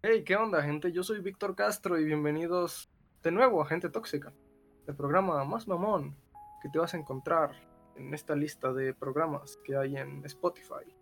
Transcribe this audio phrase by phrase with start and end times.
[0.00, 0.92] Hey, ¿qué onda, gente?
[0.92, 2.88] Yo soy Víctor Castro y bienvenidos
[3.20, 4.32] de nuevo a Gente Tóxica,
[4.86, 6.16] el programa más mamón
[6.62, 7.50] que te vas a encontrar
[7.96, 10.94] en esta lista de programas que hay en Spotify.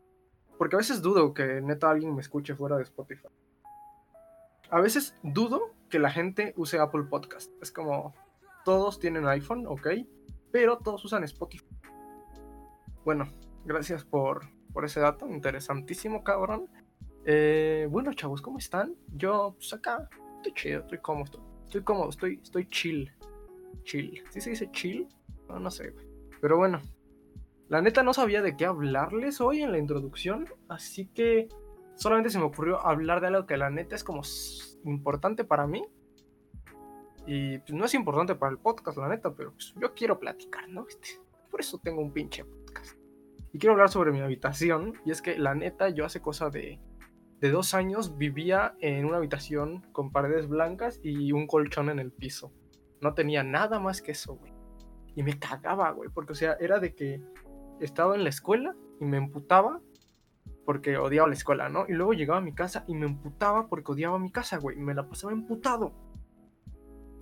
[0.56, 3.28] Porque a veces dudo que neta alguien me escuche fuera de Spotify.
[4.70, 7.52] A veces dudo que la gente use Apple Podcast.
[7.60, 8.14] Es como,
[8.64, 9.88] todos tienen iPhone, ok,
[10.50, 11.68] pero todos usan Spotify.
[13.04, 13.28] Bueno,
[13.66, 16.70] gracias por, por ese dato, interesantísimo, cabrón.
[17.28, 18.94] Eh, bueno, chavos, ¿cómo están?
[19.16, 23.12] Yo, pues acá, estoy chido, estoy cómodo, estoy, cómodo, estoy, estoy chill.
[23.82, 24.22] Chill.
[24.30, 25.08] ¿Sí se dice chill?
[25.48, 26.06] No, no sé, güey.
[26.40, 26.80] Pero bueno,
[27.68, 31.48] la neta no sabía de qué hablarles hoy en la introducción, así que
[31.96, 34.22] solamente se me ocurrió hablar de algo que la neta es como
[34.84, 35.84] importante para mí.
[37.26, 40.68] Y pues no es importante para el podcast, la neta, pero pues, yo quiero platicar,
[40.68, 40.86] ¿no?
[40.88, 41.08] Este,
[41.50, 42.96] por eso tengo un pinche podcast.
[43.52, 46.78] Y quiero hablar sobre mi habitación, y es que la neta yo hace cosa de
[47.40, 52.12] de dos años vivía en una habitación con paredes blancas y un colchón en el
[52.12, 52.52] piso.
[53.00, 54.52] No tenía nada más que eso, güey.
[55.14, 57.22] Y me cagaba, güey, porque, o sea, era de que
[57.80, 59.80] estaba en la escuela y me emputaba
[60.64, 61.86] porque odiaba la escuela, ¿no?
[61.88, 64.76] Y luego llegaba a mi casa y me emputaba porque odiaba mi casa, güey.
[64.76, 65.92] Me la pasaba emputado.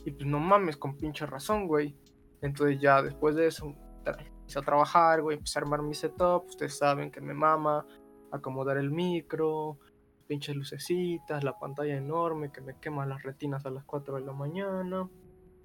[0.05, 1.97] Y pues no mames, con pinche razón, güey.
[2.41, 3.75] Entonces ya después de eso,
[4.07, 6.47] empecé a trabajar, güey, empecé a armar mi setup.
[6.47, 7.87] Ustedes saben que me mama
[8.33, 9.79] acomodar el micro,
[10.27, 14.33] pinches lucecitas, la pantalla enorme que me quema las retinas a las 4 de la
[14.33, 15.09] mañana.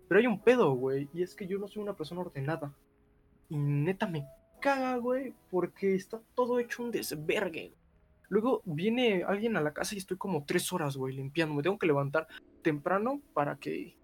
[0.08, 2.74] Pero hay un pedo, güey, y es que yo no soy una persona ordenada.
[3.50, 4.26] Y neta me
[4.60, 7.74] caga, güey, porque está todo hecho un desvergue.
[8.28, 11.56] Luego viene alguien a la casa y estoy como 3 horas, güey, limpiando.
[11.56, 12.28] Me tengo que levantar
[12.62, 13.96] temprano para que...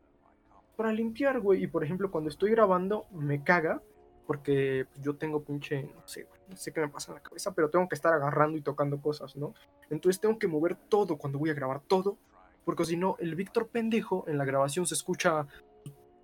[0.75, 1.63] Para limpiar, güey.
[1.63, 3.81] Y por ejemplo, cuando estoy grabando, me caga
[4.25, 7.69] porque yo tengo pinche, no sé, no sé qué me pasa en la cabeza, pero
[7.69, 9.53] tengo que estar agarrando y tocando cosas, ¿no?
[9.89, 12.17] Entonces tengo que mover todo cuando voy a grabar todo,
[12.63, 15.47] porque si no, el Víctor pendejo en la grabación se escucha,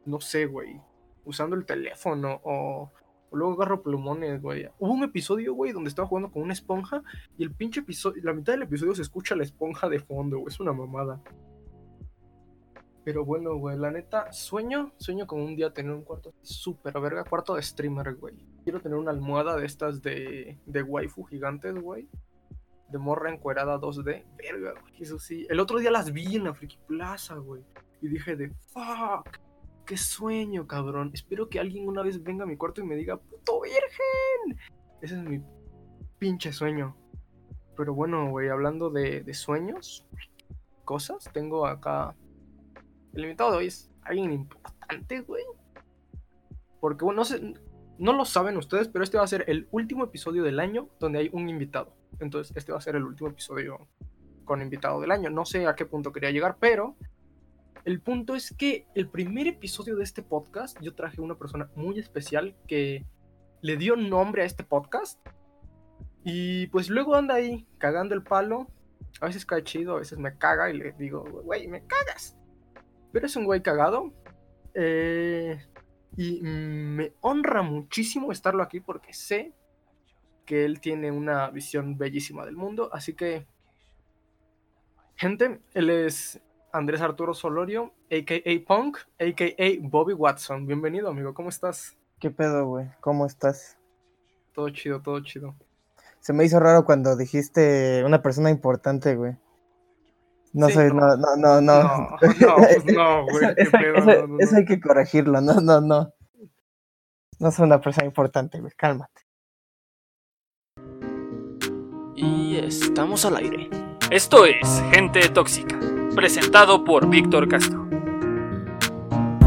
[0.06, 0.80] no sé, güey,
[1.26, 2.92] usando el teléfono o,
[3.32, 4.68] luego agarro plumones, güey.
[4.80, 7.04] Hubo un episodio, güey, donde estaba jugando con una esponja
[7.38, 10.52] y el pinche episodio, la mitad del episodio se escucha la esponja de fondo, güey,
[10.52, 11.22] es una mamada.
[13.04, 17.24] Pero bueno, güey, la neta, sueño, sueño con un día tener un cuarto súper verga,
[17.24, 18.36] cuarto de streamer, güey.
[18.64, 22.08] Quiero tener una almohada de estas de, de waifu gigantes, güey.
[22.90, 24.24] De morra encuerada 2D.
[24.38, 25.48] Verga, güey, eso sí.
[25.50, 27.64] El otro día las vi en la Friki Plaza, güey.
[28.02, 29.40] Y dije de, fuck,
[29.86, 31.10] qué sueño, cabrón.
[31.14, 34.60] Espero que alguien una vez venga a mi cuarto y me diga, puto virgen.
[35.02, 35.42] Ese es mi
[36.20, 36.96] pinche sueño.
[37.76, 40.06] Pero bueno, güey, hablando de, de sueños,
[40.86, 42.16] cosas, tengo acá
[43.14, 45.44] el invitado de hoy es alguien importante, güey.
[46.80, 47.54] Porque, bueno, no,
[47.98, 51.20] no lo saben ustedes, pero este va a ser el último episodio del año donde
[51.20, 51.96] hay un invitado.
[52.20, 53.88] Entonces, este va a ser el último episodio
[54.46, 55.30] con invitado del año.
[55.30, 56.96] No sé a qué punto quería llegar, pero
[57.86, 62.00] el punto es que el primer episodio de este podcast yo traje una persona muy
[62.00, 63.06] especial que
[63.62, 65.20] le dio nombre a este podcast.
[66.24, 68.68] Y pues luego anda ahí cagando el palo.
[69.20, 72.38] A veces cae chido, a veces me caga y le digo, güey, me cagas.
[73.12, 74.12] Pero es un güey cagado.
[74.74, 75.60] Eh,
[76.18, 79.54] y me honra muchísimo estarlo aquí porque sé
[80.46, 82.90] que él tiene una visión bellísima del mundo.
[82.94, 83.48] Así que,
[85.16, 86.42] gente, él es
[86.74, 88.66] Andrés Arturo Solorio, a.k.a.
[88.68, 89.88] Punk, a.k.a.
[89.90, 90.66] Bobby Watson.
[90.66, 91.34] Bienvenido, amigo.
[91.34, 91.98] ¿Cómo estás?
[92.20, 92.88] ¿Qué pedo, güey?
[93.00, 93.78] ¿Cómo estás?
[94.54, 95.56] Todo chido, todo chido.
[96.20, 99.36] Se me hizo raro cuando dijiste una persona importante, güey.
[100.54, 101.84] No sé, no, no, no, no.
[101.84, 103.56] No, pues no, güey.
[104.40, 106.14] eso, hay que corregirlo, no, no, no.
[107.40, 109.22] No soy una persona importante, güey, cálmate.
[112.16, 113.70] Y estamos al aire.
[114.12, 115.80] Esto es Gente Tóxica,
[116.16, 117.88] presentado por Víctor Castro.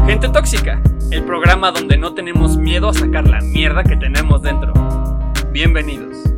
[0.07, 4.73] Gente Tóxica, el programa donde no tenemos miedo a sacar la mierda que tenemos dentro.
[5.51, 6.34] Bienvenidos.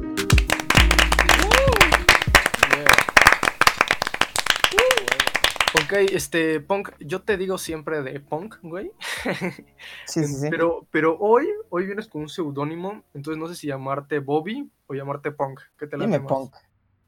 [5.75, 8.91] Ok, este, Punk, yo te digo siempre de Punk, güey.
[10.05, 10.47] Sí, sí, sí.
[10.49, 14.93] Pero, pero hoy, hoy vienes con un seudónimo, entonces no sé si llamarte Bobby o
[14.93, 15.59] llamarte Punk.
[15.77, 16.55] ¿Qué te la Dime Punk.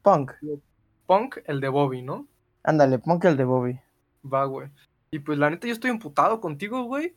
[0.02, 0.32] Punk.
[1.06, 2.26] Punk, el de Bobby, ¿no?
[2.62, 3.80] Ándale, Punk el de Bobby.
[4.22, 4.68] Va, güey.
[5.10, 7.16] Y pues la neta yo estoy emputado contigo, güey.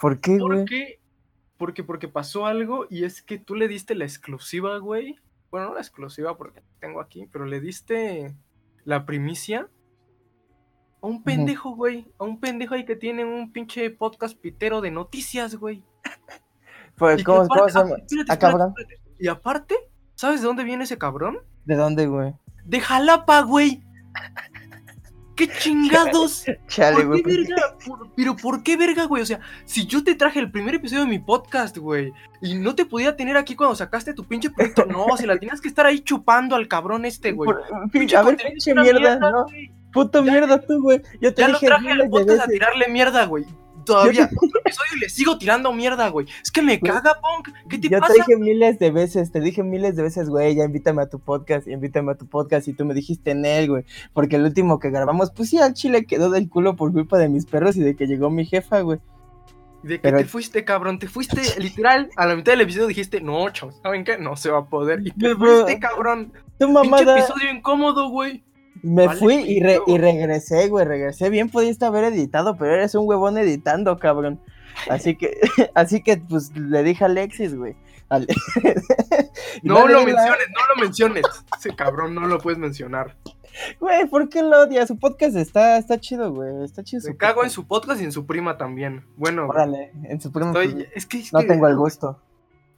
[0.00, 0.60] ¿Por qué, güey?
[0.60, 1.00] Porque,
[1.56, 5.18] porque, porque pasó algo y es que tú le diste la exclusiva, güey.
[5.50, 8.34] Bueno, no la exclusiva porque tengo aquí, pero le diste
[8.84, 9.68] la primicia
[11.00, 12.06] a un pendejo, güey.
[12.18, 15.82] A un pendejo ahí que tiene un pinche podcast pitero de noticias, güey.
[16.96, 17.96] Pues, ¿cómo, se llama?
[18.28, 18.74] ¿A cabrón?
[19.18, 19.76] Y aparte,
[20.14, 21.38] ¿sabes de dónde viene ese cabrón?
[21.64, 22.34] ¿De dónde, güey?
[22.64, 23.84] De Jalapa, güey.
[25.36, 26.44] qué chingados?
[26.66, 27.76] Chale, ¿Por qué verga?
[28.16, 29.22] pero ¿por qué verga, güey?
[29.22, 32.12] O sea, si yo te traje el primer episodio de mi podcast, güey,
[32.42, 35.60] y no te podía tener aquí cuando sacaste tu pinche proyecto, no, si la tenías
[35.60, 37.50] que estar ahí chupando al cabrón este, güey.
[38.16, 39.46] a ver, pinche mierda, ¿no?
[39.92, 41.02] Puto mierda tú, güey.
[41.20, 43.44] Yo te ya dije lo traje al podcast a tirarle mierda, güey
[43.88, 46.26] todavía episodio y le sigo tirando mierda, güey.
[46.42, 47.54] Es que me caga, Punk.
[47.68, 48.14] ¿Qué te pasa?
[48.14, 51.08] Yo te dije miles de veces, te dije miles de veces, güey, ya invítame a
[51.08, 52.68] tu podcast, invítame a tu podcast.
[52.68, 53.84] Y tú me dijiste en él, güey.
[54.12, 57.28] Porque el último que grabamos, pues sí, al chile quedó del culo por culpa de
[57.28, 59.00] mis perros y de que llegó mi jefa, güey.
[59.82, 63.48] De que te fuiste, cabrón, te fuiste literal a la mitad del episodio dijiste, no,
[63.50, 64.18] chavos, ¿saben qué?
[64.18, 65.00] No se va a poder.
[65.04, 66.32] Y te fuiste, cabrón.
[66.58, 67.14] Tu mamada.
[67.14, 68.44] Pinche episodio incómodo, güey.
[68.82, 71.30] Me fui y, y, regresé, güey, regresé.
[71.30, 74.40] Bien pudiste haber editado, pero eres un huevón editando, cabrón.
[74.88, 75.38] Así que,
[75.74, 77.76] así que, pues, le dije a Alexis, güey.
[79.62, 81.24] no lo menciones, no lo menciones.
[81.58, 83.14] Ese cabrón no lo puedes mencionar.
[83.80, 84.88] Güey, ¿por qué lo odias?
[84.88, 86.64] Su podcast está, está chido, güey.
[86.64, 87.02] Está chido.
[87.08, 89.04] Me cago en su podcast y en su prima también.
[89.16, 89.46] Bueno.
[89.46, 90.52] Órale, en su prima.
[90.52, 92.20] Pues, es que, no tengo el gusto.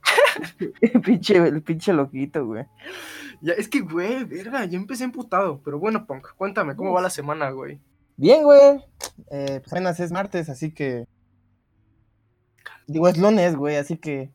[1.04, 2.66] pinche, el pinche loquito, güey.
[3.42, 5.60] Ya, es que, güey, verga, yo empecé emputado.
[5.64, 7.80] Pero bueno, Punk, cuéntame, ¿cómo va la semana, güey?
[8.16, 8.84] Bien, güey.
[9.30, 11.06] Eh, pues apenas es martes, así que.
[12.86, 14.30] Digo, es lunes, güey, así que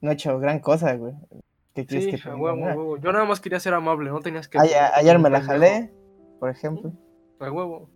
[0.00, 1.14] no he hecho gran cosa, güey.
[1.74, 4.58] ¿Qué quieres que te huevo, Yo nada más quería ser amable, no tenías que.
[4.58, 5.90] Ayer, me la jalé,
[6.38, 6.92] por ejemplo.
[7.38, 7.88] A huevo.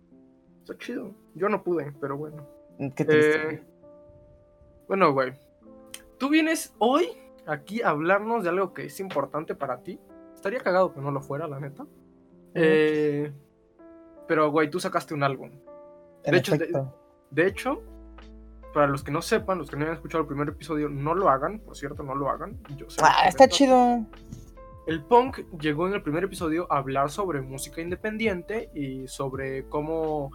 [0.61, 1.13] Está chido.
[1.35, 2.47] Yo no pude, pero bueno.
[2.95, 3.55] Qué triste.
[3.55, 3.63] Eh,
[4.87, 5.33] bueno, güey.
[6.17, 7.09] Tú vienes hoy
[7.45, 9.99] aquí a hablarnos de algo que es importante para ti.
[10.37, 11.87] Estaría cagado que no lo fuera, la neta.
[12.53, 13.33] Eh,
[14.27, 15.49] pero, güey, tú sacaste un álbum.
[16.23, 16.53] De hecho,
[17.31, 17.81] de, hecho,
[18.71, 21.29] para los que no sepan, los que no hayan escuchado el primer episodio, no lo
[21.29, 22.55] hagan, por cierto, no lo hagan.
[23.01, 24.05] ah, está chido.
[24.85, 30.31] El punk llegó en el primer episodio a hablar sobre música independiente y sobre cómo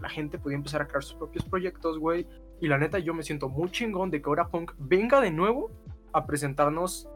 [0.00, 2.24] la gente podía empezar a crear sus propios proyectos, güey.
[2.60, 5.72] Y la neta, yo me siento muy chingón de que ahora punk venga de nuevo
[6.12, 7.08] a presentarnos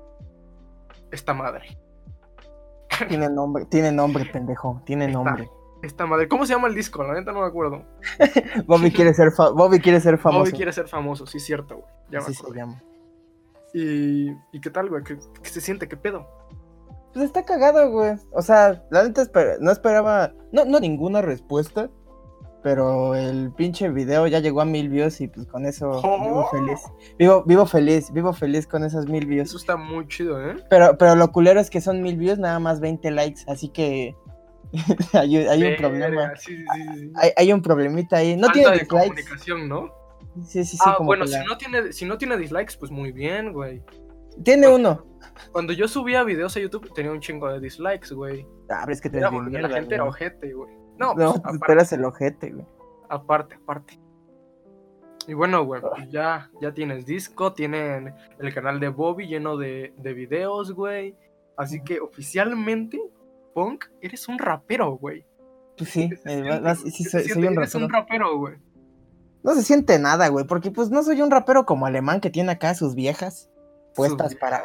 [1.13, 1.79] esta madre.
[3.09, 4.83] Tiene nombre, tiene nombre, pendejo.
[4.85, 5.51] Tiene nombre.
[5.83, 6.29] Esta, madre.
[6.29, 7.03] ¿Cómo se llama el disco?
[7.03, 7.85] La neta no me acuerdo.
[8.67, 10.45] Bobby, quiere ser Bobby quiere ser famoso.
[10.45, 11.89] Bobby quiere ser famoso, sí, cierto, güey.
[12.11, 12.83] Ya Así se llama.
[13.75, 15.03] ¿Y, ¿Y qué tal, güey?
[15.05, 15.89] ¿Qué, se siente?
[15.89, 16.27] ¿Qué pedo?
[17.13, 18.15] Pues está cagado, güey.
[18.33, 19.23] O sea, la neta
[19.61, 20.33] no esperaba.
[20.53, 21.91] No, no ninguna respuesta
[22.65, 26.51] pero el pinche video ya llegó a mil views y pues con eso vivo oh.
[26.51, 26.81] feliz.
[27.19, 29.49] Vivo, vivo feliz, vivo feliz con esas mil views.
[29.49, 30.57] Eso está muy chido, ¿eh?
[30.71, 34.17] Pero, pero lo culero es que son mil views, nada más 20 likes, así que
[35.13, 36.33] hay, un problema.
[37.37, 38.35] Hay, un problemita ahí.
[38.35, 38.89] No tiene dislikes.
[38.89, 39.93] comunicación, ¿no?
[40.47, 40.83] Sí, sí, sí.
[40.87, 43.83] Ah, bueno, si, no tiene, si no tiene dislikes, pues muy bien, güey.
[44.43, 45.05] Tiene uno.
[45.53, 48.47] Cuando yo subía videos a YouTube tenía un chingo de dislikes, güey.
[48.71, 49.31] Ah, pero es que te La
[49.69, 50.84] gente era ojete, güey.
[50.99, 52.67] No, no pues, tú eras el ojete, güey.
[53.09, 53.99] Aparte, aparte.
[55.27, 59.95] Y bueno, güey, pues ya, ya tienes disco, tienen el canal de Bobby lleno de,
[59.97, 61.17] de videos, güey.
[61.57, 63.01] Así que oficialmente,
[63.55, 65.25] Punk, eres un rapero, güey.
[65.77, 67.61] Pues sí, eh, sí soy, un rapero.
[67.61, 68.57] Eres un rapero, güey.
[69.43, 72.53] No se siente nada, güey, porque pues no soy un rapero como alemán que tiene
[72.53, 73.51] acá sus viejas
[73.95, 74.65] puestas para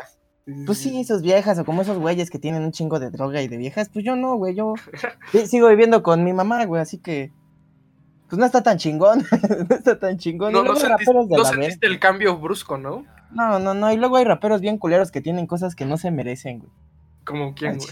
[0.66, 3.48] pues sí, sus viejas, o como esos güeyes que tienen un chingo de droga y
[3.48, 4.74] de viejas, pues yo no, güey, yo
[5.46, 7.31] sigo viviendo con mi mamá, güey, así que.
[8.28, 9.26] Pues no está tan chingón,
[9.69, 10.54] no está tan chingón.
[10.54, 13.04] No, no, sentiste, el cambio brusco, ¿no?
[13.31, 16.12] No, no, no, y luego hay raperos bien culeros que tienen cosas que no se
[16.12, 16.71] merecen, güey.
[17.26, 17.90] ¿Como quién, güey?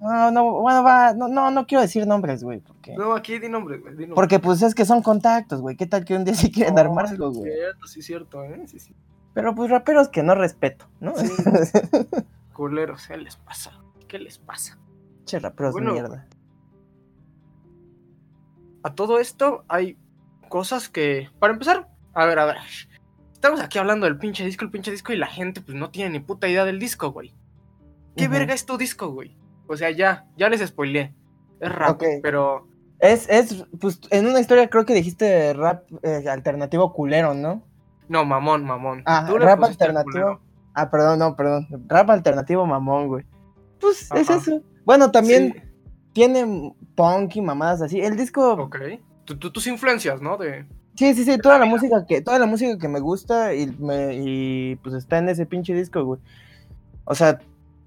[0.00, 2.94] No, no, bueno, va, no, no, no quiero decir nombres, güey, porque...
[2.94, 6.14] No, aquí di nombres, güey, Porque pues es que son contactos, güey, ¿qué tal que
[6.14, 7.50] un día se quieren armar algo, güey?
[7.50, 8.62] Sí, cierto, sí, cierto, ¿eh?
[8.66, 8.94] Sí, sí.
[9.34, 11.14] Pero pues raperos que no respeto, ¿no?
[11.16, 11.28] Sí.
[12.52, 13.72] Culeros, ¿qué les pasa?
[14.08, 14.78] ¿Qué les pasa?
[15.24, 16.26] Che, raperos de mierda.
[18.82, 19.96] A todo esto hay
[20.48, 21.28] cosas que.
[21.38, 22.56] Para empezar, a ver, a ver.
[23.32, 26.10] Estamos aquí hablando del pinche disco, el pinche disco, y la gente pues no tiene
[26.10, 27.34] ni puta idea del disco, güey.
[28.16, 29.36] ¿Qué verga es tu disco, güey?
[29.66, 31.14] O sea, ya, ya les spoileé.
[31.60, 32.68] Es rap, pero.
[32.98, 37.62] Es, es, pues en una historia creo que dijiste rap eh, alternativo culero, ¿no?
[38.10, 39.04] No, mamón, mamón.
[39.06, 40.40] Ah, rap alternativo.
[40.74, 41.68] Ah, perdón, no, perdón.
[41.86, 43.24] Rap alternativo mamón, güey.
[43.80, 44.62] Pues es eso.
[44.84, 45.72] Bueno, también
[46.12, 48.00] tiene punk y mamadas así.
[48.00, 48.54] El disco.
[48.54, 48.80] Ok.
[49.24, 50.36] tus influencias, ¿no?
[50.36, 50.66] De.
[50.96, 54.16] Sí, sí, sí, toda la música que, toda la música que me gusta y, me,
[54.16, 56.20] y pues está en ese pinche disco, güey.
[57.04, 57.38] O sea,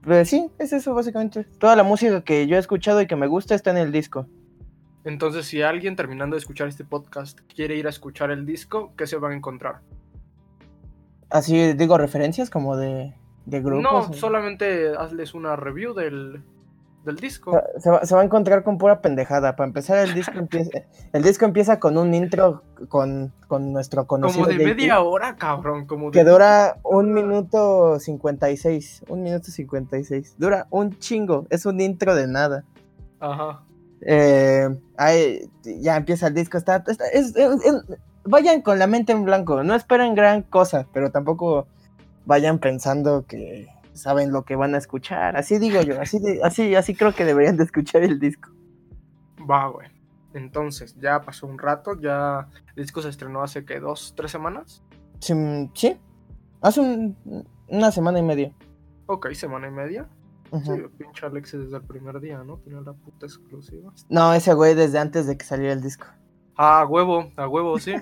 [0.03, 1.44] pues sí, es eso básicamente.
[1.60, 4.25] Toda la música que yo he escuchado y que me gusta está en el disco.
[5.03, 9.06] Entonces, si alguien terminando de escuchar este podcast quiere ir a escuchar el disco, ¿qué
[9.06, 9.82] se van a encontrar?
[11.34, 13.12] Así digo, referencias como de,
[13.48, 14.10] de grupos.
[14.10, 16.44] No, solamente hazles una review del,
[17.04, 17.60] del disco.
[17.80, 19.56] Se va, se va, a encontrar con pura pendejada.
[19.56, 24.46] Para empezar, el disco empieza, el disco empieza con un intro con, con nuestro conocido.
[24.46, 25.88] Como de media hora, cabrón.
[25.88, 29.04] Como Que dura un minuto cincuenta y seis.
[29.10, 30.36] Un minuto cincuenta y seis.
[30.38, 31.48] Dura un chingo.
[31.50, 32.63] Es un intro de nada.
[33.20, 33.63] Ajá.
[34.02, 36.60] Eh, ahí, ya empieza el disco.
[36.60, 37.34] Está, es,
[38.25, 39.63] vayan con la mente en blanco.
[39.63, 41.68] No esperen gran cosa, pero tampoco
[42.25, 45.38] vayan pensando que saben lo que van a escuchar.
[45.38, 48.50] Así digo yo, así, así, así creo que deberían de escuchar el disco.
[49.50, 49.89] Va, güey.
[50.34, 54.84] Entonces, ya pasó un rato, ya el disco se estrenó hace que dos, tres semanas.
[55.20, 55.34] Sí,
[55.74, 55.98] sí.
[56.62, 57.15] hace
[57.68, 58.53] una semana y media.
[59.06, 60.08] Ok, semana y media.
[60.63, 62.58] Sí, pinche Alexis desde el primer día, ¿no?
[62.58, 63.92] Tenía la puta exclusiva.
[64.10, 66.06] No, ese güey desde antes de que saliera el disco.
[66.56, 67.96] Ah, a huevo, a huevo, sí.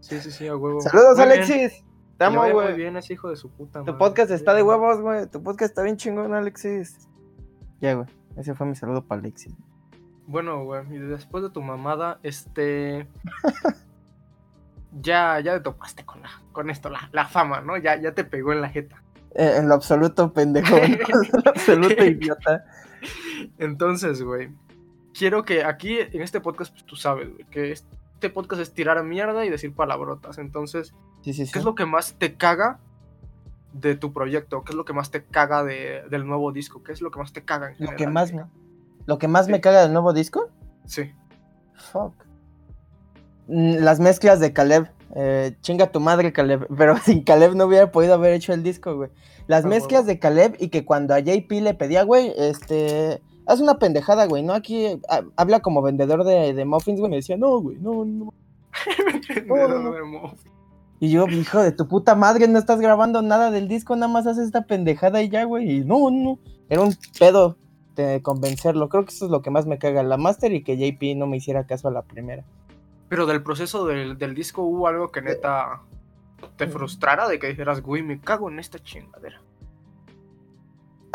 [0.00, 0.80] sí, sí, sí, a huevo.
[0.80, 1.84] Saludos, Alexis.
[2.18, 2.68] Te amo, güey.
[2.68, 3.92] Muy bien, es hijo de su puta madre.
[3.92, 5.26] Tu podcast está de huevos, güey.
[5.26, 7.08] Tu podcast está bien chingón, Alexis.
[7.80, 8.08] Ya, güey.
[8.36, 9.54] Ese fue mi saludo para Alexis.
[10.26, 13.06] Bueno, güey, y después de tu mamada, este.
[15.00, 17.76] ya, ya te topaste con la, con esto, la, la fama, ¿no?
[17.76, 19.02] Ya, ya te pegó en la jeta.
[19.34, 20.76] Eh, en lo absoluto, pendejo.
[20.82, 22.64] en lo absoluto idiota.
[23.58, 24.50] Entonces, güey.
[25.16, 29.02] Quiero que aquí, en este podcast, pues tú sabes, güey, que este podcast es tirar
[29.04, 30.38] mierda y decir palabrotas.
[30.38, 30.92] Entonces,
[31.22, 32.80] ¿qué es lo que más te caga
[33.72, 34.64] de tu proyecto?
[34.64, 36.82] ¿Qué es lo que más te caga de, del nuevo disco?
[36.82, 38.44] ¿Qué es lo que más te caga en Lo que más me,
[39.06, 40.50] ¿lo que más me caga del nuevo disco?
[40.84, 41.12] Sí.
[41.74, 42.14] Fuck.
[43.46, 44.90] Mm, las mezclas de Caleb.
[45.16, 46.66] Eh, chinga tu madre, Caleb.
[46.76, 49.10] Pero sin Caleb no hubiera podido haber hecho el disco, güey.
[49.46, 53.22] Las ah, mezclas de Caleb y que cuando a JP le pedía, güey, este.
[53.46, 54.54] Haz una pendejada, güey, ¿no?
[54.54, 55.00] Aquí
[55.36, 57.10] habla como vendedor de, de muffins, güey.
[57.10, 58.32] Me decía, no, güey, no, no.
[61.00, 64.26] Y yo, hijo de tu puta madre, no estás grabando nada del disco, nada más
[64.26, 65.70] haces esta pendejada y ya, güey.
[65.70, 66.38] Y no, no.
[66.70, 67.58] Era un pedo
[67.94, 68.88] de convencerlo.
[68.88, 70.02] Creo que eso es lo que más me caga.
[70.02, 72.44] La master y que JP no me hiciera caso a la primera.
[73.08, 75.82] Pero del proceso del, disco hubo algo que neta
[76.56, 79.40] te frustrara de que dijeras, güey, me cago en esta chingadera.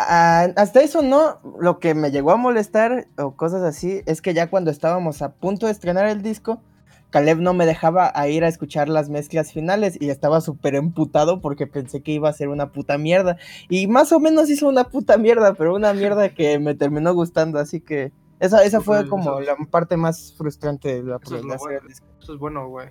[0.01, 4.33] Ah, hasta eso no, lo que me llegó a molestar o cosas así es que
[4.33, 6.61] ya cuando estábamos a punto de estrenar el disco,
[7.09, 11.41] Caleb no me dejaba a ir a escuchar las mezclas finales y estaba súper emputado
[11.41, 13.35] porque pensé que iba a ser una puta mierda.
[13.67, 17.59] Y más o menos hizo una puta mierda, pero una mierda que me terminó gustando,
[17.59, 21.79] así que esa, esa fue como la parte más frustrante de la eso es, bueno,
[22.21, 22.87] eso es bueno, güey.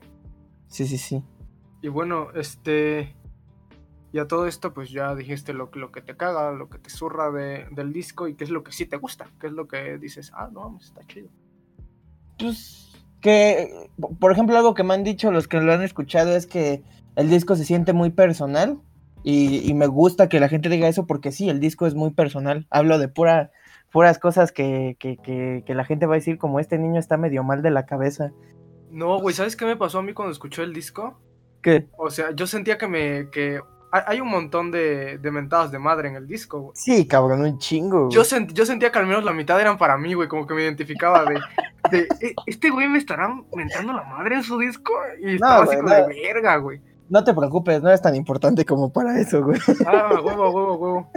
[0.66, 1.24] Sí, sí, sí.
[1.80, 3.16] Y bueno, este.
[4.18, 6.90] Y a todo esto, pues ya dijiste lo, lo que te caga, lo que te
[6.90, 9.68] zurra de, del disco y qué es lo que sí te gusta, qué es lo
[9.68, 11.28] que dices, ah, no, está chido.
[12.36, 16.48] Pues que, por ejemplo, algo que me han dicho los que lo han escuchado es
[16.48, 16.82] que
[17.14, 18.80] el disco se siente muy personal
[19.22, 22.10] y, y me gusta que la gente diga eso porque sí, el disco es muy
[22.10, 22.66] personal.
[22.70, 23.52] Hablo de pura
[23.92, 25.16] puras cosas que, que,
[25.64, 28.32] que, la gente va a decir como este niño está medio mal de la cabeza.
[28.90, 31.20] No, güey, ¿sabes qué me pasó a mí cuando escuché el disco?
[31.62, 31.86] ¿Qué?
[31.96, 33.30] O sea, yo sentía que me...
[33.30, 33.60] que
[33.90, 36.72] hay un montón de, de mentadas de madre en el disco, güey.
[36.74, 38.10] Sí, cabrón, un chingo.
[38.10, 40.62] Yo, yo sentía que al menos la mitad eran para mí, güey, como que me
[40.62, 41.40] identificaba de...
[41.90, 45.76] de e, este güey me estará mentando la madre en su disco y estaba así
[45.76, 46.80] como de verga, güey.
[47.08, 49.58] No te preocupes, no es tan importante como para eso, güey.
[49.86, 51.10] Ah, huevo, huevo, huevo.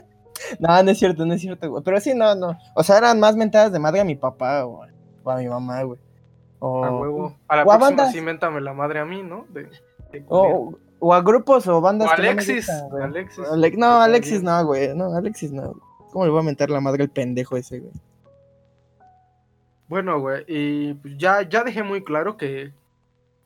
[0.60, 1.84] No, no es cierto, no es cierto, güey.
[1.84, 2.58] Pero sí, no, no.
[2.75, 4.84] O sea, eran más mentadas de madre a mi papá o
[5.30, 6.00] a mi mamá, güey.
[6.60, 7.36] O, a huevo.
[7.48, 9.46] A la próxima sí mentame la madre a mí, ¿no?
[9.50, 9.68] De,
[10.28, 12.10] o, o, a grupos o bandas.
[12.10, 12.70] O Alexis.
[12.70, 13.77] Alexis.
[13.77, 14.96] no, Alexis no, güey.
[14.96, 15.75] No, Alexis no.
[16.12, 17.93] ¿Cómo le voy a mentar la madre al pendejo ese, güey?
[19.88, 22.74] Bueno, güey, y pues ya, ya dejé muy claro que,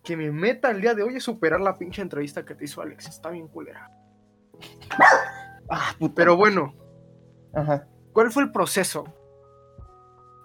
[0.04, 2.82] que mi meta el día de hoy es superar la pinche entrevista que te hizo
[2.82, 3.16] Alexis.
[3.16, 3.90] Está bien culera.
[5.70, 6.76] ah, pero bueno,
[7.56, 7.88] Ajá.
[8.14, 9.06] ¿Cuál fue el proceso?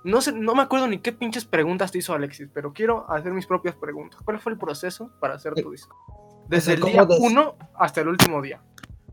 [0.02, 3.32] No sé, no me acuerdo ni qué pinches preguntas te hizo Alexis, pero quiero hacer
[3.32, 4.20] mis propias preguntas.
[4.24, 5.96] ¿Cuál fue el proceso para hacer tu disco?
[6.50, 8.60] Desde el día 1 hasta el último día.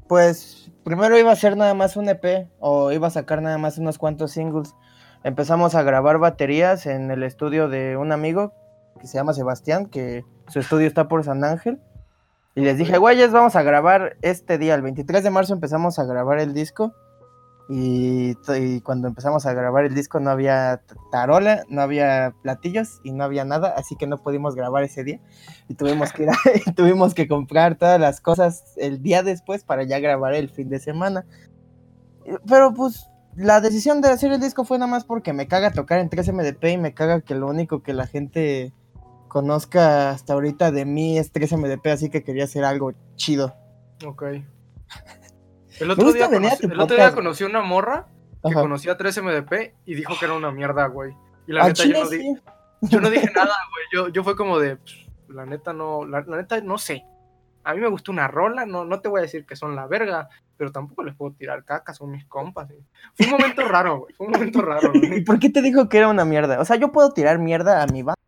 [0.07, 3.77] Pues primero iba a ser nada más un EP o iba a sacar nada más
[3.77, 4.73] unos cuantos singles.
[5.23, 8.53] Empezamos a grabar baterías en el estudio de un amigo
[8.99, 11.79] que se llama Sebastián, que su estudio está por San Ángel.
[12.55, 16.05] Y les dije, güeyes, vamos a grabar este día, el 23 de marzo empezamos a
[16.05, 16.95] grabar el disco.
[17.69, 18.35] Y,
[18.81, 20.81] cuando empezamos a grabar el disco no había
[21.11, 25.19] tarola, no había platillos y no había nada, así que no pudimos grabar ese día.
[25.67, 26.29] Y tuvimos que ir
[26.75, 30.79] tuvimos que comprar todas las cosas el día después para ya grabar el fin de
[30.79, 31.25] semana.
[32.47, 35.99] Pero pues la decisión de hacer el disco fue nada más porque me caga tocar
[35.99, 38.73] en 3MDP y me caga que lo único que la gente
[39.27, 43.55] conozca hasta ahorita de mí es 3MDP, así que quería hacer algo chido.
[44.05, 44.23] Ok.
[45.79, 48.07] El otro, día, conocí, el otro día conocí una morra
[48.43, 51.13] que conocía 3MDP y dijo que era una mierda, güey.
[51.47, 52.09] Y la neta, yo no,
[52.81, 53.85] yo no, dije nada, güey.
[53.93, 54.77] Yo, yo fue como de,
[55.29, 57.03] la neta no, la, neta no sé.
[57.63, 59.87] A mí me gustó una rola, no, no te voy a decir que son la
[59.87, 62.69] verga, pero tampoco les puedo tirar caca, son mis compas.
[63.13, 64.13] Fue un momento raro, güey.
[64.13, 64.91] Fue un momento raro.
[64.93, 66.59] ¿Y por qué te dijo que era una mierda?
[66.59, 68.21] O sea, yo puedo tirar mierda a mi banda,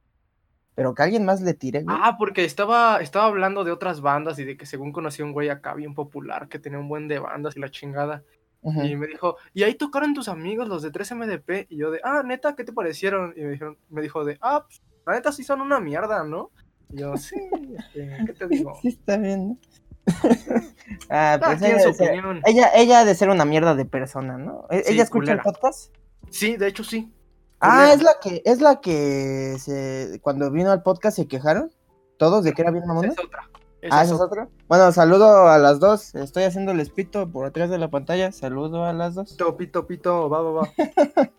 [0.80, 1.94] pero que alguien más le tire, güey.
[2.00, 5.50] Ah, porque estaba, estaba hablando de otras bandas y de que según conocía un güey
[5.50, 8.24] acá bien popular que tenía un buen de bandas y la chingada.
[8.64, 11.68] Y me dijo, y ahí tocaron tus amigos, los de 3MDP.
[11.70, 13.34] Y yo de, ah, neta, ¿qué te parecieron?
[13.36, 16.50] Y me, dijeron, me dijo de, ah, pues, la neta sí son una mierda, ¿no?
[16.90, 17.36] Y yo, sí,
[17.78, 18.78] este, ¿qué te digo?
[18.82, 19.60] Sí, está bien.
[21.10, 22.04] ah, pues ella, su
[22.46, 24.66] ella, ella ha de ser una mierda de persona, ¿no?
[24.70, 25.94] ¿E-, ¿Ella escucha el podcast?
[26.30, 27.12] Sí, de hecho sí.
[27.60, 31.72] Ah, es la que, es la que se, cuando vino al podcast se quejaron
[32.18, 33.10] todos de que era bien mamona.
[33.10, 33.50] Es otra
[33.92, 34.50] ah, ¿esa es otra?
[34.68, 36.16] Bueno, saludo a las dos.
[36.16, 38.32] Estoy haciendo el espito por atrás de la pantalla.
[38.32, 39.32] Saludo a las dos.
[39.32, 40.70] Pito, pito, pito, va, va, va.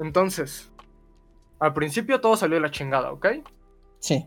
[0.00, 0.70] Entonces,
[1.58, 3.26] al principio todo salió de la chingada, ¿ok?
[3.98, 4.26] Sí.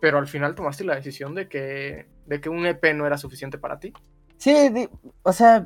[0.00, 3.58] Pero al final tomaste la decisión de que, de que un EP no era suficiente
[3.58, 3.92] para ti.
[4.36, 4.88] Sí,
[5.22, 5.64] o sea,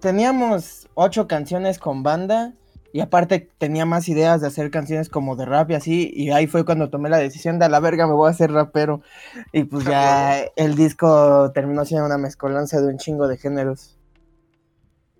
[0.00, 2.52] teníamos ocho canciones con banda
[2.92, 6.10] y aparte tenía más ideas de hacer canciones como de rap y así.
[6.12, 8.50] Y ahí fue cuando tomé la decisión de a la verga me voy a hacer
[8.50, 9.00] rapero.
[9.52, 13.96] Y pues ya el disco terminó siendo una mezcolanza de un chingo de géneros.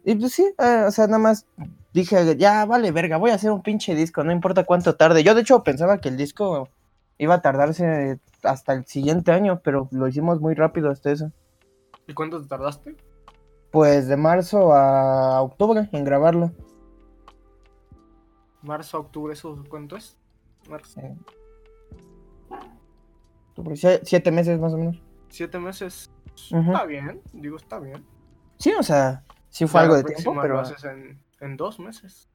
[0.04, 1.46] Y pues sí, eh, o sea, nada más
[1.92, 5.22] dije, ya vale verga, voy a hacer un pinche disco, no importa cuánto tarde.
[5.22, 6.68] Yo de hecho pensaba que el disco
[7.18, 11.30] iba a tardarse hasta el siguiente año, pero lo hicimos muy rápido hasta eso.
[12.08, 12.96] ¿Y cuánto te tardaste?
[13.70, 16.50] Pues de marzo a octubre en grabarlo
[18.62, 20.16] marzo, octubre, ¿eso cuánto es?
[20.68, 21.00] Marzo.
[24.02, 25.02] siete meses más o menos.
[25.28, 26.10] Siete meses.
[26.34, 28.04] Está bien, digo, está bien.
[28.58, 30.54] Sí, o sea, sí fue algo de tiempo, pero.
[30.54, 32.28] Lo haces en, en dos meses.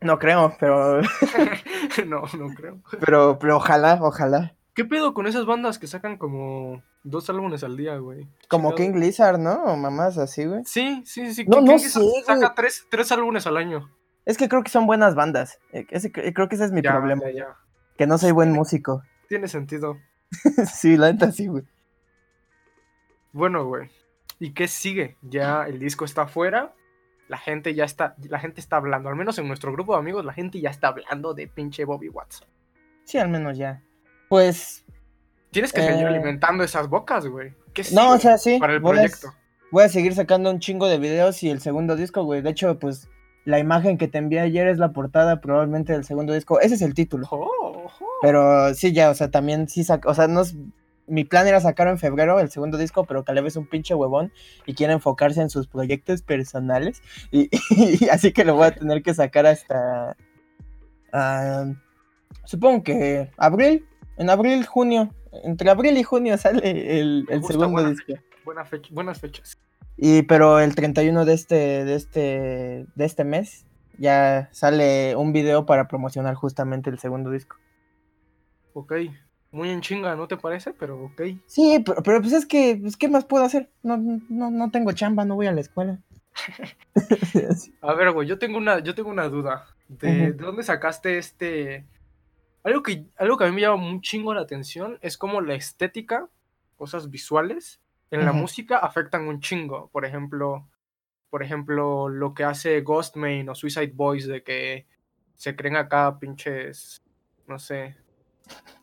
[0.00, 1.00] No creo, pero.
[2.06, 2.80] no, no creo.
[3.00, 4.54] Pero, pero ojalá, ojalá.
[4.74, 8.28] ¿Qué pedo con esas bandas que sacan como dos álbumes al día, güey?
[8.48, 9.64] Como King Lizard, ¿no?
[9.64, 10.62] O mamás así, güey.
[10.64, 11.44] Sí, sí, sí.
[11.48, 13.90] No, no sé, saca tres, tres álbumes al año.
[14.28, 15.58] Es que creo que son buenas bandas.
[15.72, 15.86] Eh,
[16.34, 17.24] creo que ese es mi problema.
[17.96, 19.02] Que no soy buen músico.
[19.26, 19.96] Tiene sentido.
[20.70, 21.64] sí, la neta sí, güey.
[23.32, 23.88] Bueno, güey.
[24.38, 25.16] ¿Y qué sigue?
[25.22, 26.74] Ya el disco está afuera.
[27.28, 30.24] La gente ya está, la gente está hablando, al menos en nuestro grupo de amigos,
[30.24, 32.48] la gente ya está hablando de pinche Bobby Watson.
[33.04, 33.82] Sí, al menos ya.
[34.28, 34.84] Pues.
[35.50, 37.54] Tienes que seguir eh, alimentando esas bocas, güey.
[37.92, 38.58] no, o sea, sí.
[38.58, 39.32] Para el proyecto.
[39.70, 42.42] voy a seguir sacando un chingo de videos y el segundo disco, güey.
[42.42, 43.08] De hecho, pues
[43.48, 46.60] la imagen que te envié ayer es la portada probablemente del segundo disco.
[46.60, 47.26] Ese es el título.
[48.20, 50.42] Pero sí, ya, o sea, también sí o sea, no
[51.06, 54.34] mi plan era sacar en febrero el segundo disco, pero Caleb es un pinche huevón
[54.66, 57.02] y quiere enfocarse en sus proyectos personales.
[57.30, 57.48] Y,
[58.12, 60.14] así que lo voy a tener que sacar hasta.
[61.14, 61.72] Ah,
[62.44, 63.86] supongo que abril.
[64.18, 65.14] En abril, junio.
[65.42, 68.12] Entre abril y junio sale el, segundo disco.
[68.92, 69.58] buenas fechas.
[69.98, 73.66] Y pero el 31 de este, de este, de este mes
[73.98, 77.56] ya sale un video para promocionar justamente el segundo disco.
[78.74, 78.92] Ok,
[79.50, 80.72] muy en chinga, ¿no te parece?
[80.72, 81.22] Pero ok.
[81.46, 83.70] Sí, pero, pero pues es que, pues, ¿qué más puedo hacer?
[83.82, 85.98] No, no, no tengo chamba, no voy a la escuela.
[87.82, 89.66] a ver, güey, yo tengo una, yo tengo una duda.
[89.88, 91.86] ¿De, dónde sacaste este?
[92.62, 95.54] Algo que, algo que a mí me llama un chingo la atención es como la
[95.54, 96.28] estética,
[96.76, 99.88] cosas visuales, en la música afectan un chingo.
[99.90, 100.68] Por ejemplo,
[101.30, 104.86] por ejemplo, lo que hace Ghostmain o Suicide Boys de que
[105.34, 107.02] se creen acá pinches,
[107.46, 107.96] no sé,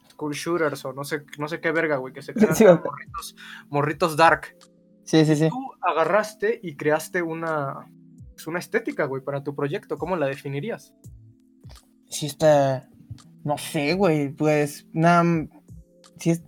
[0.10, 3.36] school shooters o no sé, no sé qué verga, güey, que se creen morritos,
[3.70, 4.56] morritos dark.
[5.04, 5.50] Sí, sí, sí.
[5.50, 7.88] Tú agarraste y creaste una,
[8.32, 9.98] pues, una estética, güey, para tu proyecto.
[9.98, 10.94] ¿Cómo la definirías?
[12.10, 12.90] Sí, está,
[13.44, 15.48] no sé, güey, pues, nada,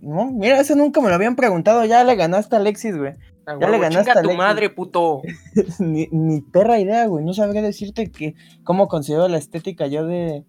[0.00, 1.84] no, mira, eso nunca me lo habían preguntado.
[1.84, 3.14] Ya le ganaste a Alexis, güey.
[3.60, 5.22] ya le ganaste a tu madre, puto.
[5.78, 7.24] ni, perra idea, güey.
[7.24, 10.44] No sabría decirte que cómo considero la estética yo de.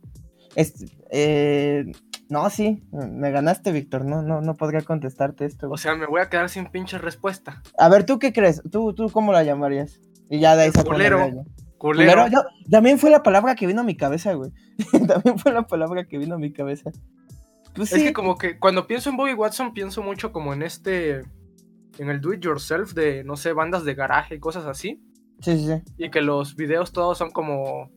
[1.11, 1.85] eh,
[2.29, 4.05] no, sí, me ganaste, Víctor.
[4.05, 5.69] No, no, no podría contestarte esto.
[5.69, 7.61] O sea, me voy a quedar sin pinche respuesta.
[7.77, 8.61] A ver, ¿tú qué crees?
[8.71, 9.99] ¿Tú, tú cómo la llamarías?
[10.29, 10.71] Y ya de ahí
[11.79, 12.27] Culero.
[12.69, 14.51] También fue la palabra que vino a mi cabeza, güey.
[15.07, 16.91] también fue la palabra que vino a mi cabeza.
[17.73, 21.19] Pues es que como que cuando pienso en Bobby Watson pienso mucho como en este,
[21.97, 25.01] en el do it yourself de, no sé, bandas de garaje y cosas así.
[25.41, 25.93] Sí, sí, sí.
[25.97, 27.89] Y que los videos todos son como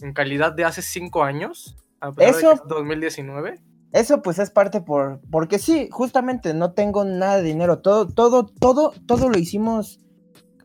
[0.00, 3.60] en calidad de hace cinco años, a eso, de 2019.
[3.92, 8.46] Eso pues es parte por, porque sí, justamente no tengo nada de dinero, todo, todo,
[8.46, 10.00] todo, todo lo hicimos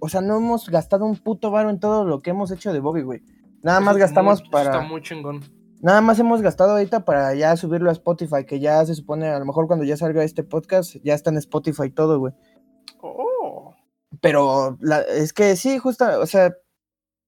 [0.03, 2.79] o sea, no hemos gastado un puto varo en todo lo que hemos hecho de
[2.79, 3.21] Bobby, güey.
[3.61, 4.71] Nada más gastamos para.
[4.71, 5.41] Está muy chingón.
[5.81, 9.39] Nada más hemos gastado ahorita para ya subirlo a Spotify, que ya se supone, a
[9.39, 12.33] lo mejor cuando ya salga este podcast, ya está en Spotify todo, güey.
[13.01, 13.73] Oh.
[14.21, 16.55] Pero la, es que sí, justo, o sea,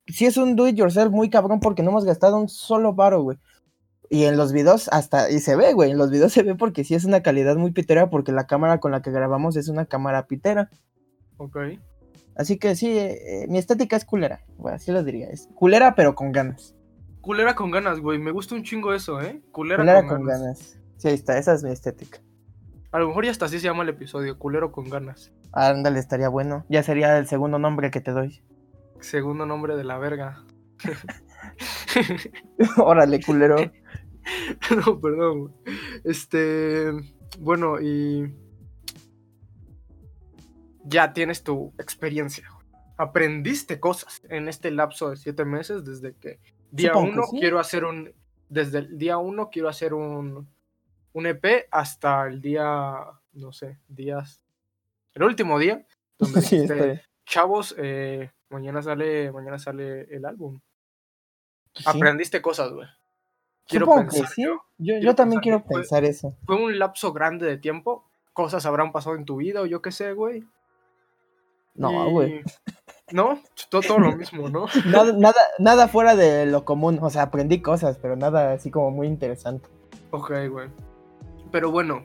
[0.06, 3.24] sí es un do it yourself muy cabrón porque no hemos gastado un solo varo,
[3.24, 3.40] güey.
[4.12, 6.84] Y en los videos hasta, y se ve, güey, en los videos se ve porque
[6.84, 9.88] sí es una calidad muy pitera porque la cámara con la que grabamos es una
[9.88, 10.70] cámara pitera.
[11.38, 11.58] Ok.
[12.36, 15.30] Así que sí, eh, mi estética es culera, güey, así lo diría.
[15.30, 16.76] Es culera pero con ganas.
[17.24, 18.20] Culera con ganas, güey.
[18.20, 19.42] Me gusta un chingo eso, ¿eh?
[19.54, 20.78] Culera, con, ganas.
[20.98, 22.20] Sí, ahí está, esa es mi estética.
[22.92, 25.32] A lo mejor ya hasta así se llama el episodio, culero con ganas.
[25.54, 26.66] Ándale, estaría bueno.
[26.68, 28.44] Ya sería el segundo nombre que te doy.
[29.00, 30.44] Segundo nombre de la verga.
[32.78, 33.56] Órale, culero.
[34.86, 35.56] no, perdón.
[36.04, 36.92] Este,
[37.40, 38.36] bueno, y
[40.84, 42.50] ya tienes tu experiencia.
[42.98, 46.42] Aprendiste cosas en este lapso de siete meses desde que
[46.74, 48.12] Día uno quiero hacer un.
[48.50, 50.50] Desde el día uno quiero hacer un.
[51.14, 52.96] Un EP hasta el día.
[53.34, 54.44] No sé, días.
[55.14, 55.86] El último día.
[56.18, 56.66] Donde sí,
[57.26, 59.32] chavos, eh, mañana sale.
[59.32, 60.60] Mañana sale el álbum.
[61.86, 62.88] Aprendiste cosas, güey.
[63.68, 64.28] Quiero pensar.
[64.28, 64.44] sí.
[64.44, 66.36] Yo, yo, también quiero pensar eso.
[66.48, 68.10] Fue un lapso grande de tiempo.
[68.34, 70.44] Cosas habrán pasado en tu vida o yo qué sé, güey.
[71.76, 72.44] No, güey.
[73.12, 73.42] ¿No?
[73.70, 74.66] Todo, lo mismo, ¿no?
[74.86, 77.00] Nada, nada, nada fuera de lo común.
[77.02, 79.68] O sea, aprendí cosas, pero nada así como muy interesante.
[80.12, 80.70] Ok, güey.
[81.52, 82.04] Pero bueno,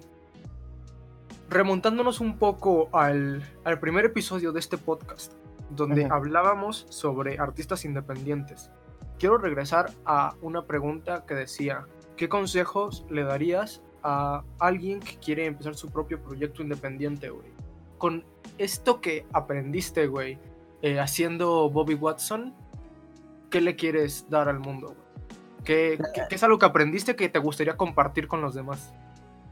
[1.48, 5.32] remontándonos un poco al, al, primer episodio de este podcast,
[5.70, 8.70] donde hablábamos sobre artistas independientes,
[9.18, 15.46] quiero regresar a una pregunta que decía, ¿qué consejos le darías a alguien que quiere
[15.46, 17.48] empezar su propio proyecto independiente, güey?
[17.98, 18.24] Con
[18.58, 20.38] esto que aprendiste, güey,
[20.82, 22.54] eh, haciendo Bobby Watson,
[23.50, 24.94] ¿qué le quieres dar al mundo?
[25.64, 25.98] ¿Qué,
[26.30, 28.92] es algo que aprendiste que te gustaría compartir con los demás?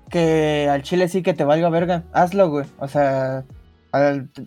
[0.09, 2.05] Que al chile sí que te valga verga.
[2.13, 2.67] Hazlo, güey.
[2.79, 3.45] O sea,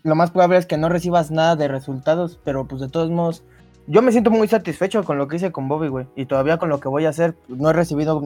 [0.03, 3.43] lo más probable es que no recibas nada de resultados, pero pues de todos modos,
[3.87, 6.07] yo me siento muy satisfecho con lo que hice con Bobby, güey.
[6.15, 8.21] Y todavía con lo que voy a hacer, no he recibido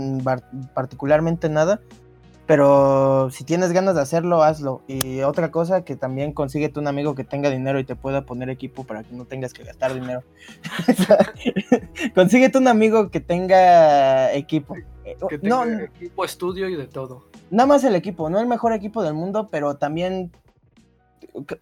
[0.74, 1.82] particularmente nada,
[2.46, 4.82] pero si tienes ganas de hacerlo, hazlo.
[4.88, 8.50] Y otra cosa, que también consíguete un amigo que tenga dinero y te pueda poner
[8.50, 10.24] equipo para que no tengas que gastar dinero.
[12.16, 14.76] consíguete un amigo que tenga equipo.
[15.30, 17.24] Que tenga no, equipo, estudio y de todo.
[17.50, 20.32] Nada más el equipo, no el mejor equipo del mundo, pero también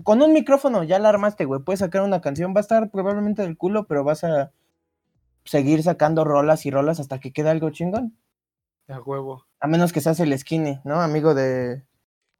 [0.03, 1.61] con un micrófono ya la armaste, güey.
[1.61, 4.51] Puedes sacar una canción, va a estar probablemente del culo, pero vas a
[5.45, 8.15] seguir sacando rolas y rolas hasta que quede algo chingón.
[8.87, 9.45] A huevo.
[9.59, 11.01] A menos que seas el skinny, ¿no?
[11.01, 11.85] Amigo de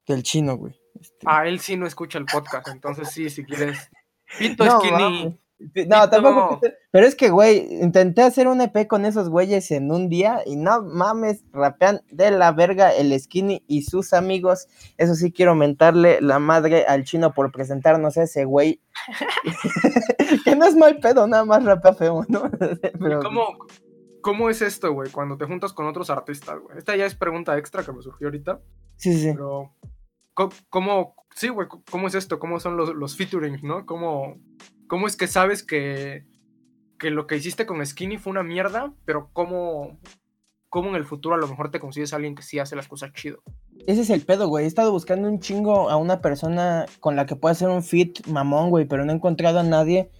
[0.06, 0.78] del chino, güey.
[1.00, 1.24] Este...
[1.26, 3.90] Ah, él sí no escucha el podcast, entonces sí, si quieres.
[4.38, 5.38] Pito skinny.
[5.86, 6.60] No, tampoco.
[6.90, 10.56] Pero es que, güey, intenté hacer un EP con esos güeyes en un día y
[10.56, 14.66] no mames, rapean de la verga el skinny y sus amigos.
[14.98, 18.80] Eso sí, quiero mentarle la madre al chino por presentarnos a ese güey.
[20.44, 22.50] que no es mal pedo, nada más rapea feo, ¿no?
[22.98, 23.20] Pero...
[23.20, 23.56] ¿Cómo,
[24.22, 26.78] ¿Cómo es esto, güey, cuando te juntas con otros artistas, güey?
[26.78, 28.60] Esta ya es pregunta extra que me surgió ahorita.
[28.96, 29.32] Sí, sí.
[29.32, 29.74] Pero,
[30.70, 32.38] ¿cómo, sí, güey, cómo es esto?
[32.38, 33.84] ¿Cómo son los, los featuring, no?
[33.84, 34.36] ¿Cómo,
[34.86, 36.24] ¿Cómo es que sabes que,
[36.98, 39.98] que lo que hiciste con Skinny fue una mierda, pero cómo,
[40.68, 42.88] cómo en el futuro a lo mejor te consigues a alguien que sí hace las
[42.88, 43.42] cosas chido?
[43.86, 44.64] Ese es el pedo, güey.
[44.64, 48.24] He estado buscando un chingo a una persona con la que pueda hacer un fit
[48.28, 50.10] mamón, güey, pero no he encontrado a nadie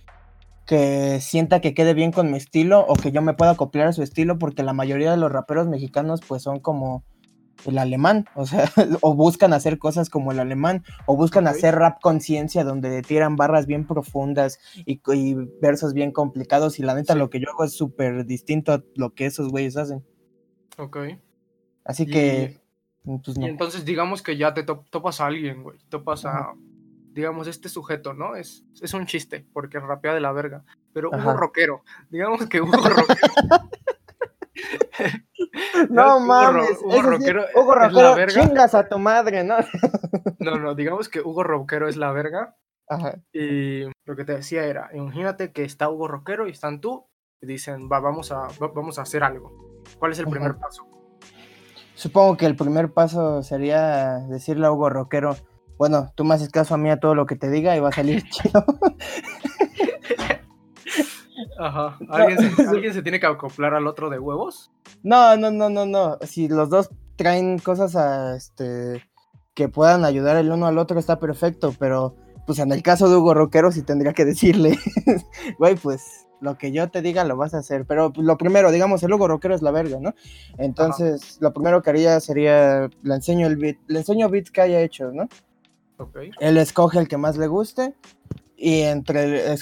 [0.67, 3.93] que sienta que quede bien con mi estilo o que yo me pueda copiar a
[3.93, 7.05] su estilo porque la mayoría de los raperos mexicanos pues son como
[7.67, 8.65] el alemán, o sea,
[9.03, 13.67] o buscan hacer cosas como el alemán, o buscan hacer rap conciencia donde tiran barras
[13.67, 15.01] bien profundas y,
[15.61, 19.15] versos bien complicados y la neta lo que yo hago es súper distinto a lo
[19.15, 20.05] que esos güeyes hacen.
[20.79, 20.99] Ok.
[21.85, 22.61] Así que...
[23.05, 26.55] Pues, y entonces digamos que ya te topas a alguien, güey, topas a
[27.13, 28.37] digamos, este sujeto, ¿no?
[28.37, 30.65] Es, es un chiste, porque rapea de la verga.
[30.93, 33.29] Pero Hugo Rockero, digamos que Hugo Rockero.
[35.91, 38.43] no mames, Hugo, Rockero, Hugo Rockero es la verga.
[38.43, 39.57] chingas a tu madre, ¿no?
[40.39, 42.57] no, no, digamos que Hugo Rockero es la verga.
[42.89, 43.19] Ajá.
[43.33, 47.07] Y lo que te decía era, imagínate que está Hugo Rockero y están tú
[47.41, 49.83] y dicen, va, vamos a, vamos a hacer algo.
[49.99, 50.87] ¿Cuál es el primer paso?
[51.95, 55.37] Supongo que el primer paso sería decirle a Hugo Rockero,
[55.79, 57.89] bueno, tú me haces caso a mí a todo lo que te diga y va
[57.89, 58.65] a salir chido.
[61.59, 61.99] Ajá.
[62.09, 64.71] ¿Alguien, se, tiene que acoplar al otro de huevos?
[65.03, 66.19] No, no, no, no, no.
[66.23, 69.03] Si los dos traen cosas a este
[69.55, 73.17] que puedan ayudar el uno al otro está perfecto, pero pues en el caso de
[73.17, 74.79] Hugo Roquero sí tendría que decirle,
[75.59, 77.85] güey, pues lo que yo te diga lo vas a hacer.
[77.87, 80.15] Pero pues, lo primero, digamos, el Hugo Roquero es la verga, ¿no?
[80.59, 84.81] Entonces, lo primero que haría sería, le enseño el beat, le enseño beats que haya
[84.81, 85.29] hecho, ¿no?
[86.41, 87.95] Él escoge el que más le guste
[88.63, 89.57] y entre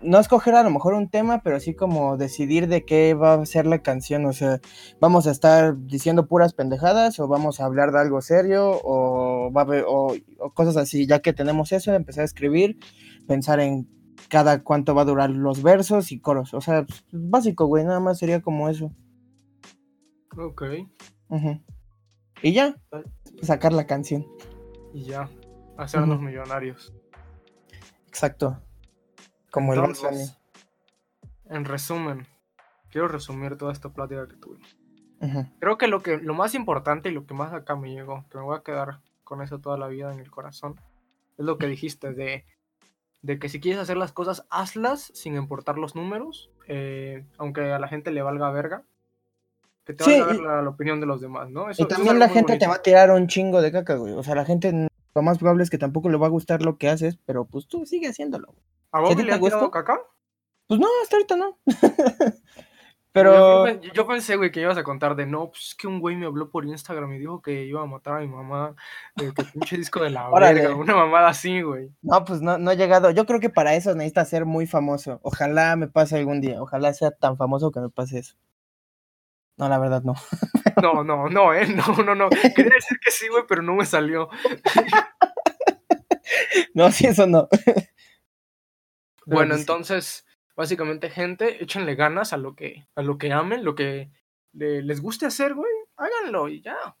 [0.00, 3.44] no escoger a lo mejor un tema, pero sí como decidir de qué va a
[3.44, 4.60] ser la canción, o sea,
[4.98, 9.62] vamos a estar diciendo puras pendejadas o vamos a hablar de algo serio o va
[9.62, 10.14] a o,
[10.54, 12.78] cosas así, ya que tenemos eso, empezar a escribir,
[13.28, 13.86] pensar en
[14.30, 18.18] cada cuánto va a durar los versos y coros, o sea, básico, güey, nada más
[18.18, 18.90] sería como eso.
[20.38, 20.62] Ok.
[22.42, 22.74] Y ya,
[23.42, 24.26] sacar la canción.
[24.94, 25.28] Y ya,
[25.80, 26.92] hacernos millonarios.
[28.06, 28.60] Exacto.
[29.50, 29.80] Como el
[31.46, 32.26] En resumen,
[32.90, 34.76] quiero resumir toda esta plática que tuvimos.
[35.58, 38.38] Creo que lo, que lo más importante y lo que más acá me llegó, que
[38.38, 40.80] me voy a quedar con eso toda la vida en el corazón,
[41.36, 42.46] es lo que dijiste de,
[43.20, 47.78] de que si quieres hacer las cosas, hazlas sin importar los números, eh, aunque a
[47.78, 48.82] la gente le valga verga.
[49.84, 51.66] Que te valga ver la, opinión de los demás, ¿no?
[51.70, 54.14] y también la gente te va a tirar un chingo de caca, güey.
[54.14, 56.78] O sea, la gente lo más probable es que tampoco le va a gustar lo
[56.78, 58.54] que haces, pero pues tú sigue haciéndolo.
[58.92, 60.00] ¿A vos le ha tirado caca?
[60.66, 61.58] Pues no, hasta ahorita no.
[63.12, 63.66] pero...
[63.92, 66.26] Yo, pensé, güey, que ibas a contar de, no, pues es que un güey me
[66.26, 68.76] habló por Instagram y dijo que iba a matar a mi mamá,
[69.16, 71.90] que pinche disco de la verga, una mamada así, güey.
[72.02, 73.10] No, pues no, no ha llegado.
[73.10, 75.18] Yo creo que para eso necesita ser muy famoso.
[75.22, 78.36] Ojalá me pase algún día, ojalá sea tan famoso que me pase eso.
[79.60, 80.14] No, la verdad no.
[80.82, 82.30] No, no, no, eh, no, no, no.
[82.30, 84.28] Quería decir que sí, güey, pero no me salió.
[86.74, 87.48] No, sí, eso no.
[89.26, 90.24] Bueno, entonces,
[90.56, 94.10] básicamente, gente, échenle ganas a lo que, a lo que amen, lo que
[94.52, 96.96] les guste hacer, güey, háganlo y ya.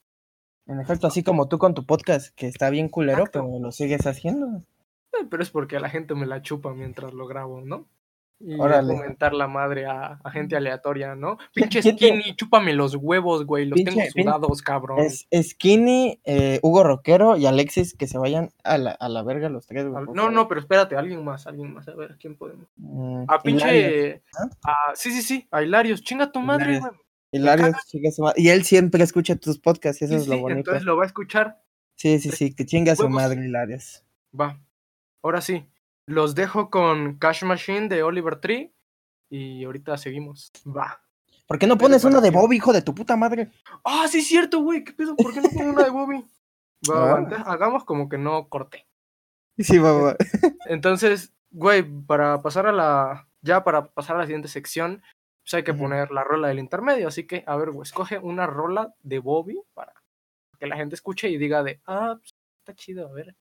[0.66, 4.04] En efecto, así como tú con tu podcast, que está bien culero, pero lo sigues
[4.06, 4.64] haciendo.
[5.12, 7.88] Eh, pero es porque a la gente me la chupa mientras lo grabo, ¿no?
[8.40, 11.36] Y comentar la madre a, gente aleatoria, ¿no?
[11.54, 15.00] Pinche Skinny, chúpame los huevos, güey, los tengo sudados, cabrón.
[15.00, 19.50] Es, Skinny, eh, Hugo Roquero y Alexis que se vayan a la, a la verga
[19.50, 20.06] los tres, güey.
[20.14, 22.66] No, no, pero espérate, alguien más, alguien más, a ver, ¿a quién podemos?
[22.76, 24.22] Mm, a pinche...
[24.64, 24.92] ¿Ah?
[24.94, 26.92] sí, sí, sí, a Hilarios, chinga tu madre, güey.
[27.32, 28.40] Hilarios, chinga su madre.
[28.40, 30.58] Y él siempre escucha tus podcasts, y eso es lo bonito.
[30.60, 31.62] entonces lo va a escuchar.
[31.96, 34.02] Sí, sí, sí, que chinga su madre, Hilarios.
[34.38, 34.58] Va,
[35.22, 35.66] ahora sí,
[36.10, 38.74] los dejo con Cash Machine de Oliver Tree.
[39.30, 40.50] Y ahorita seguimos.
[40.66, 41.00] Va.
[41.46, 43.50] ¿Por qué no pones una de Bobby, hijo de tu puta madre?
[43.84, 44.84] Ah, sí, es cierto, güey.
[44.84, 45.16] ¿Qué pedo?
[45.16, 46.24] ¿Por qué no pones una de Bobby?
[46.88, 47.42] Va, ah.
[47.46, 48.86] hagamos como que no corté.
[49.58, 50.16] Sí, va, va.
[50.66, 53.28] Entonces, güey, para pasar a la.
[53.42, 55.02] Ya para pasar a la siguiente sección,
[55.42, 57.08] pues hay que poner la rola del intermedio.
[57.08, 59.94] Así que, a ver, güey, escoge una rola de Bobby para
[60.58, 63.36] que la gente escuche y diga de, ah, pues, está chido, a ver.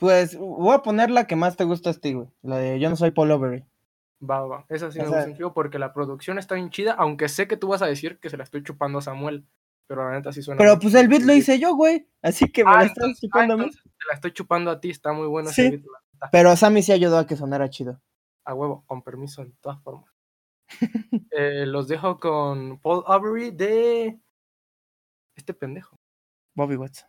[0.00, 2.26] Pues voy a poner la que más te gusta a ti, güey.
[2.40, 3.66] La de Yo no soy Paul Overy.
[4.28, 4.64] Va, va.
[4.70, 7.82] Esa sí me gusta porque la producción está bien chida, aunque sé que tú vas
[7.82, 9.46] a decir que se la estoy chupando a Samuel.
[9.86, 10.58] Pero la neta sí suena.
[10.58, 12.08] Pero pues el beat lo hice yo, güey.
[12.22, 13.70] Así que me la ah, estás chupando a mí.
[13.70, 15.84] Te la estoy chupando a ti, está muy bueno sí, ese beat.
[16.32, 18.00] Pero Sammy sí ayudó a que sonara chido.
[18.46, 20.10] A huevo, con permiso, en todas formas.
[21.32, 24.18] Eh, los dejo con Paul Avery de.
[25.36, 25.96] Este pendejo.
[26.54, 27.08] Bobby Watson.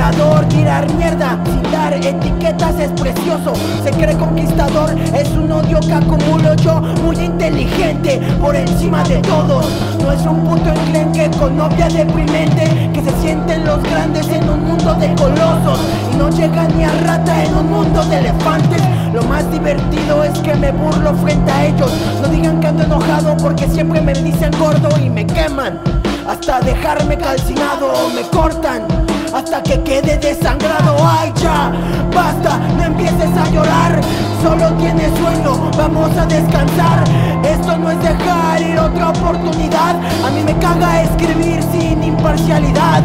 [3.01, 9.17] precioso, se cree conquistador, es un odio que acumulo yo, muy inteligente por encima de
[9.17, 9.65] todos.
[10.01, 14.65] No es un puto enclenque con novia deprimente que se sienten los grandes en un
[14.65, 15.79] mundo de colosos
[16.13, 18.81] y no llegan ni a rata en un mundo de elefantes.
[19.13, 21.91] Lo más divertido es que me burlo frente a ellos.
[22.21, 25.79] No digan que ando enojado porque siempre me dicen gordo y me queman.
[26.27, 30.97] Hasta dejarme calcinado me cortan hasta que quede desangrado.
[31.01, 31.71] Ay, ya,
[32.13, 34.01] basta, no empieces a llorar.
[34.41, 37.03] Solo tienes sueño, vamos a descansar.
[37.43, 39.95] Esto no es dejar ir otra oportunidad.
[40.25, 43.03] A mí me caga escribir sin imparcialidad.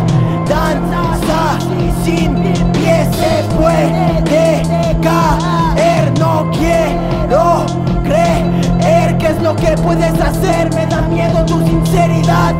[0.48, 1.58] Danza
[2.04, 2.34] sin
[2.72, 4.22] pie se puede
[5.02, 6.12] caer.
[6.18, 7.66] No quiero
[8.04, 10.72] creer que es lo que puedes hacer.
[10.74, 12.54] Me da miedo tu sinceridad.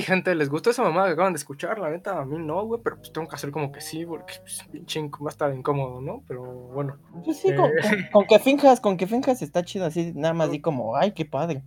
[0.00, 1.78] Gente, ¿les gustó esa mamá que acaban de escuchar?
[1.78, 4.34] La neta, a mí no, güey, pero pues tengo que hacer como que sí, porque
[4.40, 6.22] pues, pinche va a estar incómodo, ¿no?
[6.26, 6.96] Pero bueno.
[7.24, 10.60] Pues sí, con, eh, que finjas, con que finjas está chido así, nada más di
[10.60, 11.62] como, ay, qué padre.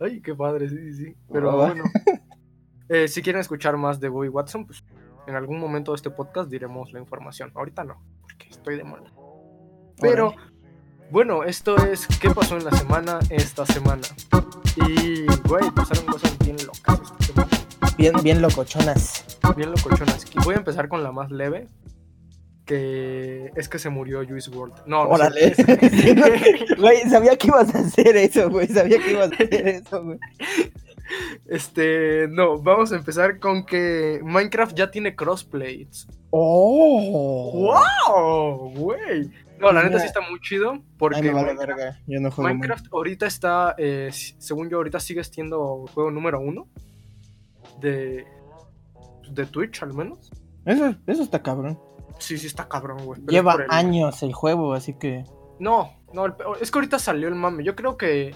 [0.00, 1.84] Ay, qué padre, sí, sí, Pero bueno,
[2.88, 4.84] eh, si quieren escuchar más de Bobby Watson, pues
[5.26, 7.52] en algún momento de este podcast diremos la información.
[7.54, 9.12] Ahorita no, porque estoy de moda.
[10.00, 10.34] Pero,
[11.10, 14.02] bueno, esto es ¿Qué pasó en la semana esta semana?
[14.76, 17.61] Y, güey, pasaron cosas bien locas esta semana.
[17.96, 19.24] Bien, bien locochonas.
[19.56, 20.24] Bien locochonas.
[20.34, 21.68] Y voy a empezar con la más leve.
[22.64, 24.74] Que es que se murió Juice World.
[24.86, 25.54] No, Órale.
[26.78, 28.68] Güey, sabía que ibas a hacer eso, güey.
[28.68, 30.18] Sabía que ibas a hacer eso, güey.
[31.46, 35.88] Este, no, vamos a empezar con que Minecraft ya tiene crossplay.
[36.30, 37.74] ¡Oh!
[38.08, 38.70] ¡Wow!
[38.74, 39.30] Güey.
[39.58, 40.82] No, la neta sí está muy chido.
[40.98, 46.68] Porque Minecraft, ahorita está, eh, según yo, ahorita sigue siendo juego número uno
[47.82, 48.26] de,
[49.30, 50.30] de Twitch, al menos.
[50.64, 51.78] Eso, eso está cabrón.
[52.18, 53.20] Sí, sí está cabrón, güey.
[53.26, 55.24] Lleva años el juego, así que.
[55.58, 56.26] No, no,
[56.60, 57.64] es que ahorita salió el mame.
[57.64, 58.34] Yo creo que.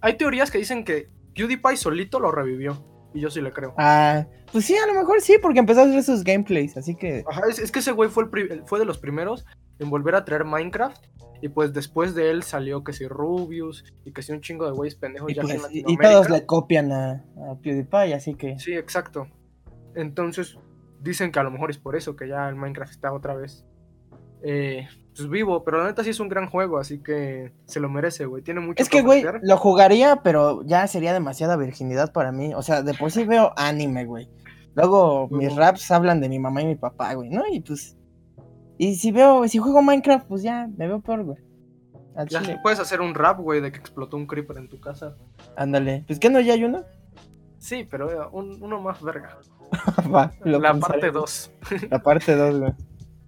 [0.00, 2.82] Hay teorías que dicen que PewDiePie solito lo revivió.
[3.12, 3.74] Y yo sí le creo.
[3.78, 7.24] Ah, pues sí, a lo mejor sí, porque empezó a hacer sus gameplays, así que.
[7.28, 9.46] Ajá, es, que ese güey fue, el, fue de los primeros
[9.78, 11.04] en volver a traer Minecraft.
[11.42, 14.72] Y pues después de él salió que si Rubius y que si un chingo de
[14.72, 17.24] güeyes pendejos y, ya pues, y todos le copian a,
[17.62, 18.58] PewDiePie, así que.
[18.58, 19.26] Sí, exacto.
[19.94, 20.56] Entonces
[21.00, 23.66] dicen que a lo mejor es por eso que ya el Minecraft está otra vez
[24.46, 27.88] eh, pues vivo, pero la neta sí es un gran juego, así que se lo
[27.88, 28.42] merece, güey.
[28.42, 32.52] Tiene mucho Es que, güey, lo jugaría, pero ya sería demasiada virginidad para mí.
[32.54, 34.28] O sea, de por sí veo anime, güey.
[34.74, 37.44] Luego mis raps hablan de mi mamá y mi papá, güey, ¿no?
[37.50, 37.96] Y pues
[38.78, 41.38] y si veo, si juego Minecraft, pues ya, me veo peor, güey.
[42.28, 45.16] Ya puedes hacer un rap, güey, de que explotó un creeper en tu casa.
[45.56, 46.04] Ándale.
[46.06, 46.84] Pues que no ya hay uno.
[47.58, 49.38] Sí, pero eh, uno más verga.
[50.14, 51.52] Va, la parte 2.
[51.90, 52.72] la parte 2, güey.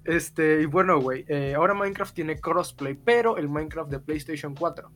[0.05, 4.89] Este, y bueno, güey, eh, ahora Minecraft tiene crossplay, pero el Minecraft de PlayStation 4.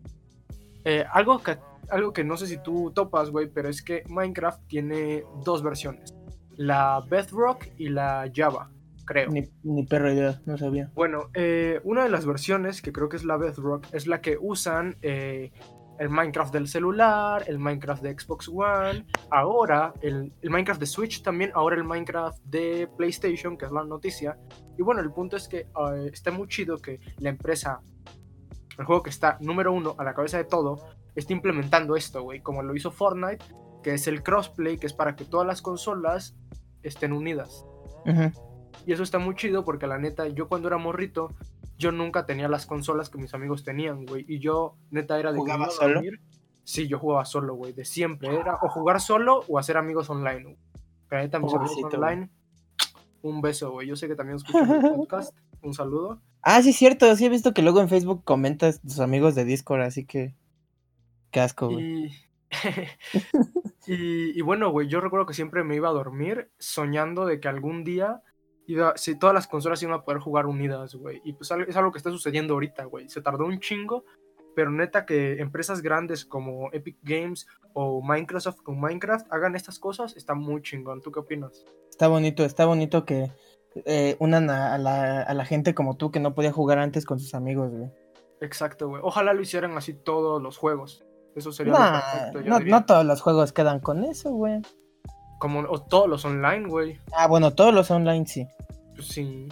[0.84, 4.68] Eh, algo, que, algo que no sé si tú topas, güey, pero es que Minecraft
[4.68, 6.14] tiene dos versiones.
[6.56, 8.70] La Bedrock y la Java
[9.10, 9.28] creo.
[9.30, 10.90] Ni, ni perra idea, no sabía.
[10.94, 14.38] Bueno, eh, una de las versiones, que creo que es la Bedrock, es la que
[14.40, 15.50] usan eh,
[15.98, 21.50] el Minecraft del celular, el Minecraft de Xbox One, ahora el, Minecraft de Switch también,
[21.54, 24.38] ahora el Minecraft de PlayStation, que es la noticia.
[24.78, 27.80] Y bueno, el punto es que eh, está muy chido que la empresa,
[28.78, 30.86] el juego que está número uno a la cabeza de todo,
[31.16, 33.44] esté implementando esto, güey, como lo hizo Fortnite,
[33.82, 36.36] que es el crossplay, que es para que todas las consolas
[36.84, 37.64] estén unidas.
[38.86, 41.32] Y eso está muy chido porque la neta, yo cuando era morrito,
[41.78, 44.24] yo nunca tenía las consolas que mis amigos tenían, güey.
[44.28, 46.02] Y yo, neta, era de ¿Jugaba solo?
[46.64, 47.72] Sí, yo jugaba solo, güey.
[47.72, 48.34] De siempre.
[48.34, 50.56] Era o jugar solo o hacer amigos online, güey.
[51.08, 52.30] Pero neta, mis amigos online.
[53.22, 53.88] Un beso, güey.
[53.88, 55.34] Yo sé que también escuchan el podcast.
[55.62, 56.20] Un saludo.
[56.42, 57.14] Ah, sí, cierto.
[57.16, 60.34] Sí, he visto que luego en Facebook comentas tus amigos de Discord, así que.
[61.30, 62.12] Qué asco, güey.
[63.86, 67.48] y, y bueno, güey, yo recuerdo que siempre me iba a dormir soñando de que
[67.48, 68.22] algún día
[68.96, 71.20] si todas las consolas iban a poder jugar unidas, güey.
[71.24, 73.08] Y pues es algo que está sucediendo ahorita, güey.
[73.08, 74.04] Se tardó un chingo,
[74.54, 80.16] pero neta que empresas grandes como Epic Games o Microsoft con Minecraft hagan estas cosas,
[80.16, 81.00] está muy chingón.
[81.00, 81.64] ¿Tú qué opinas?
[81.88, 83.30] Está bonito, está bonito que
[83.84, 87.72] eh, unan a, la, gente como tú que no podía jugar antes con sus amigos,
[87.72, 87.90] güey.
[88.40, 89.02] Exacto, güey.
[89.04, 91.04] Ojalá lo hicieran así todos los juegos.
[91.34, 92.48] Eso sería perfecto.
[92.48, 94.60] No, no todos los juegos quedan con eso, güey.
[95.40, 97.00] Como o todos los online, güey.
[97.12, 98.46] Ah, bueno, todos los online sí.
[98.94, 99.48] Pues sí.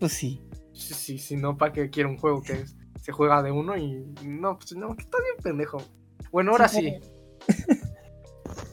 [0.00, 0.42] Pues sí.
[0.72, 2.64] Sí, sí, sí, no, para que quiera un juego que
[2.98, 4.02] se juega de uno y.
[4.24, 5.76] No, pues no, que está bien pendejo.
[6.32, 6.98] Bueno, ahora sí.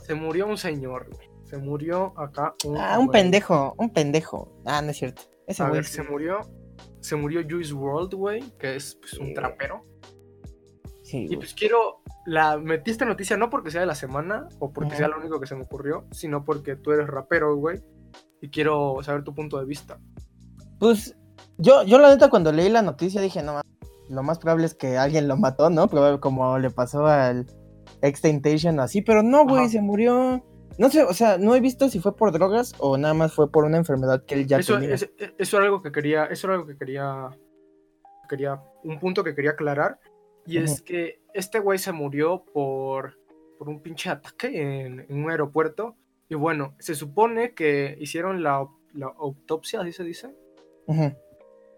[0.05, 1.27] se murió un señor, güey.
[1.43, 2.77] Se murió acá un.
[2.77, 4.61] Ah, un pendejo, un pendejo.
[4.65, 5.23] Ah, no es cierto.
[5.47, 6.39] Ese A ver, se murió.
[7.01, 9.83] Se murió Juice World, güey, que es pues, un trapero.
[11.07, 11.25] Sí.
[11.29, 14.97] Y pues quiero la metí esta noticia no porque sea de la semana o porque
[14.97, 17.81] sea lo único que se me ocurrió, sino porque tú eres rapero, güey,
[18.41, 19.97] y quiero saber tu punto de vista.
[20.77, 21.15] Pues
[21.57, 23.61] yo, yo la neta cuando leí la noticia dije, no,
[24.09, 25.89] lo más probable es que alguien lo mató, ¿no?
[26.19, 27.45] como le pasó al
[28.01, 30.43] Extentation así, pero no, güey, se murió.
[30.77, 33.49] No sé, o sea, no he visto si fue por drogas o nada más fue
[33.49, 34.95] por una enfermedad que él ya eso, tenía.
[34.95, 37.29] eso era algo que quería, eso era algo que quería,
[38.27, 39.97] quería, un punto que quería aclarar,
[40.47, 43.19] y es que este güey se murió por,
[43.59, 45.95] por un pinche ataque en, un aeropuerto.
[46.29, 50.33] Y bueno, se supone que hicieron la, la autopsia, así se dice.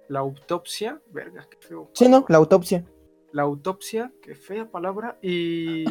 [0.07, 1.89] La autopsia, verga, qué feo.
[1.93, 2.85] Sí, no, la autopsia.
[3.31, 5.17] La autopsia, qué fea palabra.
[5.21, 5.85] Y,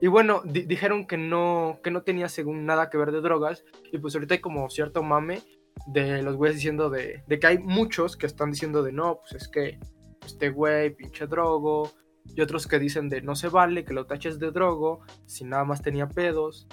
[0.00, 3.64] y bueno, dijeron que no, que no tenía según nada que ver de drogas.
[3.90, 5.40] Y pues ahorita hay como cierto mame
[5.86, 9.42] de los güeyes diciendo de, de que hay muchos que están diciendo de no, pues
[9.42, 9.78] es que
[10.24, 11.90] este güey, pinche drogo,
[12.34, 15.64] y otros que dicen de no se vale, que lo taches de drogo, si nada
[15.64, 16.66] más tenía pedos.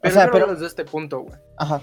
[0.00, 0.46] Pero, o sea, pero...
[0.48, 1.38] desde este punto, güey.
[1.58, 1.80] Ajá.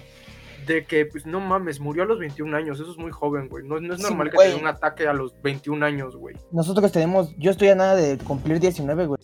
[0.66, 3.66] De que, pues, no mames, murió a los 21 años, eso es muy joven, güey.
[3.66, 6.36] No, es normal que tenga un ataque a los 21 años, güey.
[6.52, 9.20] Nosotros tenemos, yo estoy a nada de cumplir 19, güey.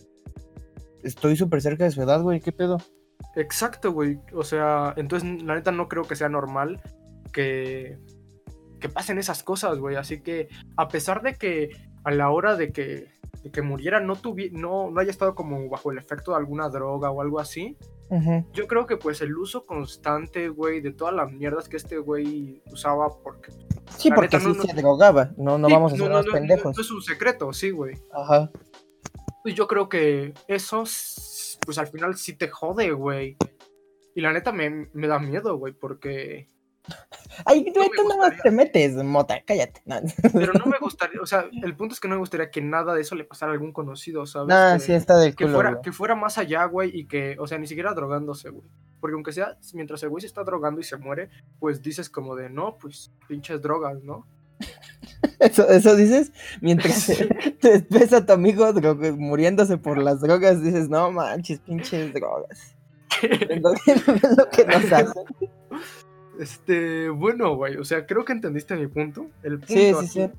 [1.03, 2.77] Estoy súper cerca de su edad, güey, ¿qué pedo?
[3.35, 4.19] Exacto, güey.
[4.33, 6.81] O sea, entonces, la neta, no creo que sea normal
[7.31, 7.99] que,
[8.79, 9.95] que pasen esas cosas, güey.
[9.95, 11.69] Así que, a pesar de que
[12.03, 13.07] a la hora de que
[13.51, 14.15] que muriera no,
[14.51, 17.77] no, no haya estado como bajo el efecto de alguna droga o algo así.
[18.53, 22.61] Yo creo que pues el uso constante, güey, de todas las mierdas que este güey
[22.71, 23.51] usaba porque...
[23.97, 26.75] Sí, porque no, se drogaba, no, no vamos a ser unos pendejos.
[26.75, 27.95] No, es un secreto, sí, güey.
[28.13, 28.51] Ajá.
[29.43, 30.83] Pues yo creo que eso,
[31.65, 33.37] pues al final sí te jode, güey.
[34.15, 36.47] Y la neta me, me da miedo, güey, porque
[37.45, 39.81] Ay, tú, no nada más te metes, mota, cállate.
[40.33, 42.93] Pero no me gustaría, o sea, el punto es que no me gustaría que nada
[42.93, 44.55] de eso le pasara a algún conocido, ¿sabes?
[44.55, 47.47] Ah, que, sí, está de que fuera, que fuera más allá, güey, y que, o
[47.47, 48.67] sea, ni siquiera drogándose, güey.
[48.99, 51.29] Porque aunque sea, mientras el güey se está drogando y se muere,
[51.59, 54.25] pues dices como de, no, pues, pinches drogas, ¿no?
[55.39, 56.31] Eso, eso dices,
[56.61, 57.05] mientras
[57.61, 58.73] te ves a tu amigo
[59.17, 62.75] muriéndose por las drogas, dices, no manches, pinches drogas.
[63.21, 65.23] lo que nos hacen.
[66.39, 69.27] Este, bueno, güey, o sea, creo que entendiste mi punto.
[69.43, 70.31] El punto sí, sí, sí.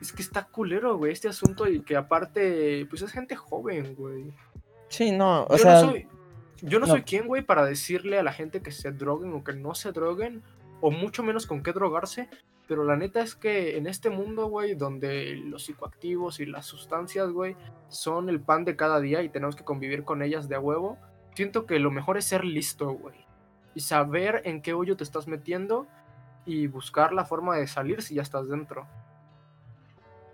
[0.00, 4.32] es que está culero, güey, este asunto y que aparte, pues es gente joven, güey.
[4.88, 5.82] Sí, no, o sea...
[5.82, 6.08] No soy,
[6.62, 9.52] yo no, soy quien, güey, para decirle a la gente que se droguen o que
[9.52, 10.42] no se droguen,
[10.80, 12.28] o mucho menos con qué drogarse,
[12.68, 17.30] pero la neta es que en este mundo, güey, donde los psicoactivos y las sustancias,
[17.30, 17.56] güey,
[17.88, 20.96] son el pan de cada día y tenemos que convivir con ellas de a huevo,
[21.34, 23.23] siento que lo mejor es ser listo, güey
[23.74, 25.86] y saber en qué hoyo te estás metiendo
[26.46, 28.86] y buscar la forma de salir si ya estás dentro.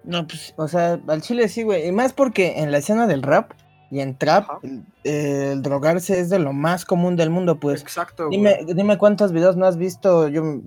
[0.05, 1.86] No, pues, o sea, al chile sí, güey.
[1.86, 3.53] Y más porque en la escena del rap
[3.91, 4.64] y en trap,
[5.05, 7.82] el, drogarse es de lo más común del mundo, pues.
[7.82, 8.28] Exacto.
[8.28, 10.28] Dime, dime cuántos videos no has visto.
[10.28, 10.61] Yo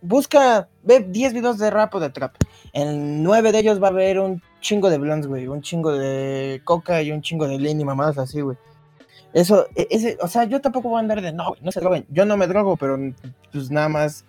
[0.00, 2.36] busca, ve 10 videos de rap o de trap.
[2.72, 6.60] En 9 de ellos va a haber un chingo de blondes, güey, un chingo de
[6.64, 8.56] coca y un chingo de lean y mamadas así, güey.
[9.32, 12.06] Eso, e, ese, o sea, yo tampoco voy a andar de, no, no se droguen.
[12.10, 12.98] Yo no me drogo, pero
[13.52, 14.24] pues nada más,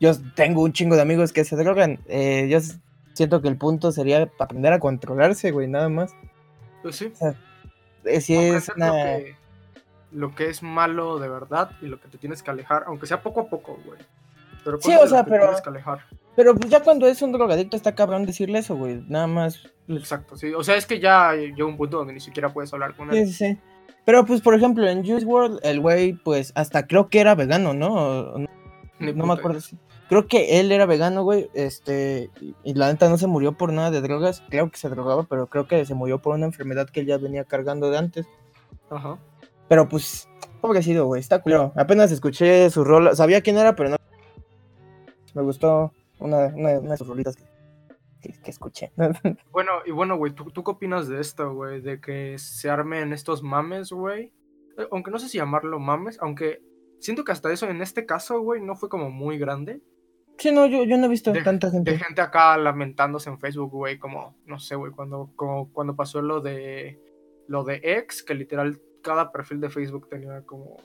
[0.00, 2.00] yo tengo un chingo de amigos que se drogan.
[2.06, 2.58] Eh, yo
[3.14, 6.14] siento que el punto sería aprender a controlarse, güey, nada más.
[6.82, 7.12] Pues sí.
[8.04, 9.36] Eh, si es lo, que,
[10.12, 13.22] lo que es malo de verdad y lo que te tienes que alejar, aunque sea
[13.22, 13.98] poco a poco, güey.
[14.64, 15.50] Pero sí, o sea, pero.
[16.36, 19.02] Pero pues ya cuando es un drogadicto está cabrón decirle eso, güey.
[19.08, 19.62] Nada más.
[19.88, 20.52] Exacto, sí.
[20.52, 23.26] O sea, es que ya llega un punto donde ni siquiera puedes hablar con él.
[23.26, 23.58] Sí, sí,
[24.04, 27.74] Pero pues, por ejemplo, en Juice World, el güey, pues, hasta creo que era vegano,
[27.74, 28.38] ¿no?
[28.98, 29.78] No, me acuerdo si.
[30.08, 31.48] Creo que él era vegano, güey.
[31.54, 32.30] Este.
[32.64, 34.42] Y, la neta no se murió por nada de drogas.
[34.50, 37.18] Creo que se drogaba, pero creo que se murió por una enfermedad que él ya
[37.18, 38.26] venía cargando de antes.
[38.90, 39.18] Ajá.
[39.68, 40.28] Pero pues,
[40.60, 41.20] pobrecito, güey.
[41.20, 41.72] Está culero.
[41.76, 43.14] Apenas escuché su rol.
[43.14, 43.96] Sabía quién era, pero no
[45.34, 47.44] me gustó una, una, de sus rolitas que,
[48.20, 48.92] que, escuché.
[49.50, 51.80] bueno, y bueno, güey, ¿tú, ¿tú qué opinas de esto, güey?
[51.80, 54.32] De que se armen estos mames, güey.
[54.78, 56.62] Eh, aunque no sé si llamarlo mames, aunque
[56.98, 59.80] siento que hasta eso en este caso, güey, no fue como muy grande.
[60.38, 61.90] Sí, no, yo, yo no he visto tanta gente.
[61.90, 66.22] De gente acá lamentándose en Facebook, güey, como, no sé, güey, cuando, como, cuando pasó
[66.22, 66.98] lo de
[67.46, 70.76] lo de ex, que literal cada perfil de Facebook tenía como.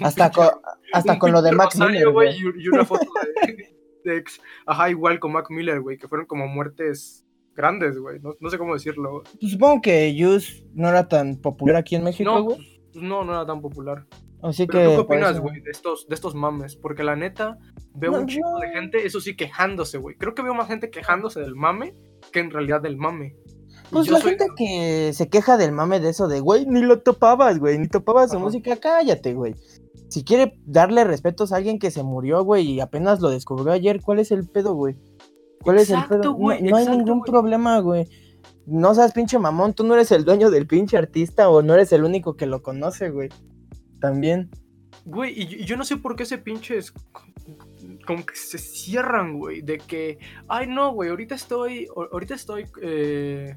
[0.00, 0.48] Hasta, con,
[0.92, 2.08] hasta con lo de Max Miller.
[2.10, 3.06] Güey, y, una foto
[3.46, 3.76] de,
[4.06, 4.40] ex.
[4.66, 7.24] Ajá, igual con Mac Miller, güey, que fueron como muertes
[7.54, 8.20] grandes, güey.
[8.20, 9.22] No, sé cómo decirlo.
[9.40, 12.58] Pues supongo que Juice no era tan popular aquí en México, güey.
[12.58, 14.06] No, pues, no, no era tan popular.
[14.42, 14.84] Así que.
[14.84, 16.76] ¿Tú qué opinas, güey, de estos, de estos mames?
[16.76, 17.58] Porque la neta,
[17.94, 20.16] veo un chico de gente, eso sí, quejándose, güey.
[20.16, 21.94] Creo que veo más gente quejándose del mame
[22.32, 23.36] que en realidad del mame.
[23.90, 27.58] Pues la gente que se queja del mame de eso de, güey, ni lo topabas,
[27.58, 29.54] güey, ni topabas su música, cállate, güey
[30.14, 34.00] si quiere darle respetos a alguien que se murió, güey, y apenas lo descubrió ayer,
[34.00, 34.94] ¿cuál es el pedo, güey?
[35.60, 36.38] ¿Cuál es el pedo?
[36.38, 38.06] no, hay ningún problema, güey.
[38.64, 41.90] No seas pinche mamón, tú no eres el dueño del pinche artista o no eres
[41.90, 43.28] el único que lo conoce, güey.
[44.00, 44.50] También.
[45.04, 46.92] Güey, y yo no sé por qué ese pinche es
[48.06, 53.56] como que se cierran, güey, de que, ay no, güey, ahorita estoy, ahorita estoy eh,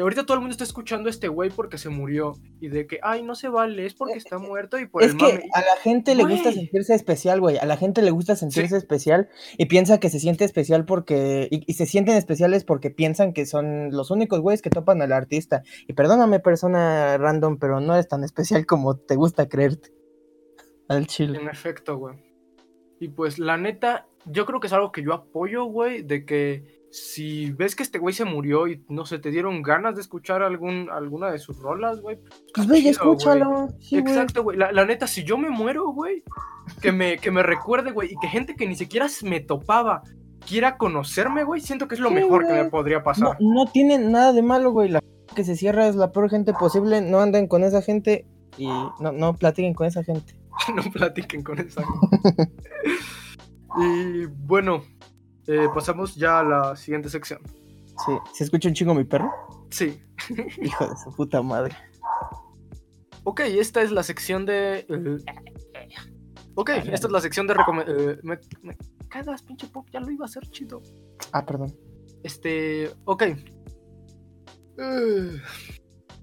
[0.00, 2.34] ahorita todo el mundo está escuchando a este güey porque se murió.
[2.60, 5.14] Y de que, ay, no se vale, es porque eh, está muerto y por es
[5.14, 7.58] que a la gente le gusta sentirse especial, güey.
[7.58, 11.48] A la gente le gusta sentirse especial y piensa que se siente especial porque.
[11.50, 15.62] Y, se sienten especiales porque piensan que son los únicos güeyes que topan al artista.
[15.86, 19.92] Y perdóname, persona random, pero no es tan especial como te gusta creerte.
[20.88, 21.38] Al chile.
[21.40, 22.16] En efecto, güey.
[22.98, 26.75] Y pues la neta, yo creo que es algo que yo apoyo, güey, de que
[26.90, 30.42] si ves que este güey se murió y no sé, te dieron ganas de escuchar
[30.42, 32.18] algún, alguna de sus rolas, güey.
[32.54, 33.68] Pues ve, escúchalo.
[33.90, 34.56] Exacto, güey.
[34.56, 36.22] La, neta, si yo me muero, güey,
[36.80, 40.02] que me, que me recuerde, güey, y que gente que ni siquiera me topaba
[40.46, 43.36] quiera conocerme, güey, siento que es lo mejor que me podría pasar.
[43.40, 44.88] No, no tiene nada de malo, güey.
[44.88, 45.02] La
[45.34, 47.00] que se cierra es la peor gente posible.
[47.00, 48.26] No anden con esa gente
[48.56, 50.34] y no, no platiquen con esa gente.
[50.74, 52.50] no platiquen con esa gente.
[53.78, 54.82] y bueno,
[55.46, 57.40] eh, pasamos ya a la siguiente sección.
[58.04, 59.30] Sí, ¿se escucha un chingo mi perro?
[59.70, 60.00] Sí.
[60.62, 61.76] Hijo de su puta madre.
[63.24, 64.86] Ok, esta es la sección de.
[64.88, 65.18] Eh,
[66.54, 68.18] ok, esta es la sección de recomendaciones.
[68.18, 68.76] Eh, me, me
[69.08, 70.82] cagas, pinche pop, ya lo iba a hacer chido.
[71.32, 71.74] Ah, perdón.
[72.22, 72.92] Este.
[73.04, 73.24] Ok.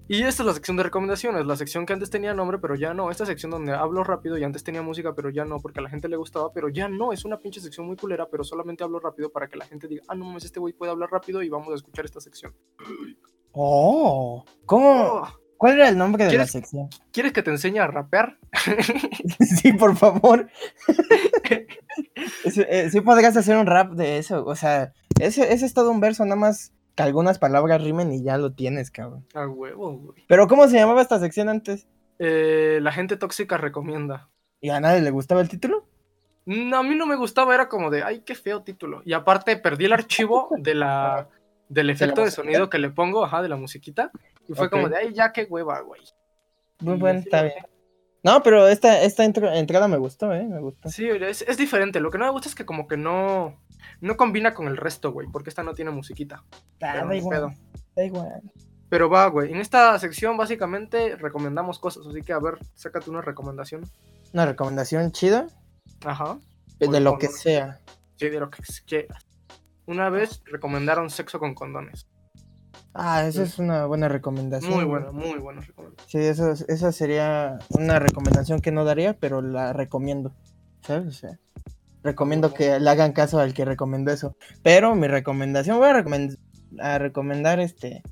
[0.06, 2.92] Y esta es la sección de recomendaciones, la sección que antes tenía nombre, pero ya
[2.92, 3.10] no.
[3.10, 5.88] Esta sección donde hablo rápido y antes tenía música, pero ya no, porque a la
[5.88, 7.12] gente le gustaba, pero ya no.
[7.12, 10.02] Es una pinche sección muy culera, pero solamente hablo rápido para que la gente diga,
[10.08, 12.54] ah, no mames, este güey puede hablar rápido y vamos a escuchar esta sección.
[13.52, 14.90] Oh, ¿cómo?
[14.90, 15.28] Oh.
[15.56, 16.90] ¿Cuál era el nombre de la sección?
[17.10, 18.38] ¿Quieres que te enseñe a rapear?
[19.40, 20.48] sí, por favor.
[22.46, 24.44] Eh, sí, podrías hacer un rap de eso.
[24.44, 28.22] O sea, ese, ese es todo un verso, nada más que algunas palabras rimen y
[28.22, 29.26] ya lo tienes, cabrón.
[29.34, 30.24] A huevo, güey.
[30.28, 31.86] Pero ¿cómo se llamaba esta sección antes?
[32.18, 34.28] Eh, la gente tóxica recomienda.
[34.60, 35.86] ¿Y a nadie le gustaba el título?
[36.46, 39.02] No, a mí no me gustaba, era como de, ay, qué feo título.
[39.04, 41.28] Y aparte perdí el archivo de la,
[41.68, 44.10] del efecto de, sonido que le pongo, ajá, de la musiquita.
[44.48, 46.02] Y fue como de, ay, ya qué hueva, güey.
[46.80, 47.54] Muy bueno, está bien.
[48.24, 50.44] No, pero esta, esta entrada me gustó, ¿eh?
[50.44, 50.88] Me gustó.
[50.88, 52.00] Sí, es, es, diferente.
[52.00, 53.54] Lo que no me gusta es que como que no
[54.00, 56.42] no combina con el resto, güey, porque esta no tiene musiquita.
[56.80, 57.54] Ah, da, igual,
[57.94, 58.42] da igual.
[58.88, 59.52] Pero va, güey.
[59.52, 63.88] En esta sección básicamente recomendamos cosas, así que a ver, sácate una recomendación.
[64.32, 65.46] ¿Una recomendación chida?
[66.04, 66.38] Ajá.
[66.78, 67.80] De, lo que sea.
[68.16, 69.24] Sí, de lo que quieras.
[69.86, 72.06] Una vez recomendaron sexo con condones.
[72.94, 74.72] Ah, esa es una buena recomendación.
[74.72, 76.08] Muy buena, muy buena recomendación.
[76.08, 80.32] Sí, eso, esa sería una recomendación que no daría, pero la recomiendo.
[80.82, 81.08] ¿Sabes?
[81.08, 81.38] O sea,
[82.04, 84.36] recomiendo que le hagan caso al que recomendó eso.
[84.62, 86.38] Pero mi recomendación, voy a recomendar,
[86.78, 88.02] a recomendar este.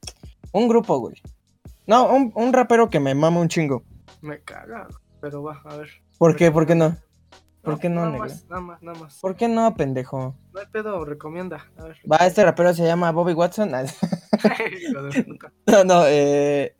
[0.50, 1.14] Un grupo, güey.
[1.86, 3.84] No, un, un rapero que me mama un chingo.
[4.20, 4.88] Me caga,
[5.20, 5.88] pero va, a ver.
[6.18, 6.50] ¿Por qué?
[6.50, 6.96] ¿Por qué no?
[7.62, 8.24] ¿Por qué no, nada negro?
[8.28, 9.20] más, nada más, nada más.
[9.20, 10.34] ¿Por qué no, pendejo?
[10.52, 11.70] No hay pedo, recomienda.
[11.78, 11.96] A ver.
[12.10, 13.70] Va, este rapero se llama Bobby Watson.
[15.66, 16.74] No, no, eh.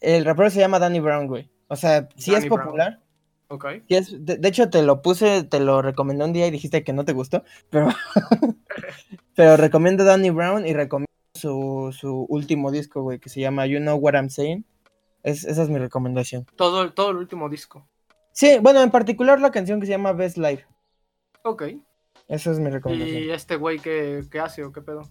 [0.00, 1.50] El rapero se llama Danny Brown, güey.
[1.68, 2.64] O sea, sí Danny es Brown.
[2.66, 3.00] popular.
[3.48, 3.66] ok.
[3.88, 6.82] sí es- de, de hecho, te lo puse, te lo recomendé un día y dijiste
[6.82, 7.44] que no te gustó.
[7.70, 7.88] Pero,
[9.36, 13.78] pero recomiendo Danny Brown y recomiendo su, su último disco, güey, que se llama You
[13.78, 14.64] Know What I'm Saying.
[15.22, 16.46] Es, esa es mi recomendación.
[16.56, 17.86] Todo, el- todo el último disco.
[18.32, 20.64] Sí, bueno, en particular la canción que se llama Best Life.
[21.44, 21.64] Ok.
[22.28, 23.18] Esa es mi recomendación.
[23.24, 25.02] ¿Y este güey qué, qué hace o qué pedo?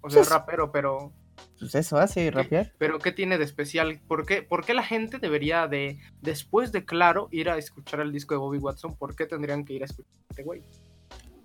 [0.00, 1.12] O sea, es Pues- rapero, pero,
[1.58, 2.72] Pues eso hace, rapear.
[2.78, 4.00] pero ¿qué tiene de especial?
[4.06, 8.12] ¿Por qué, por qué la gente debería de, después de Claro, ir a escuchar el
[8.12, 8.96] disco de Bobby Watson?
[8.96, 10.62] ¿Por qué tendrían que ir a escuchar a este güey?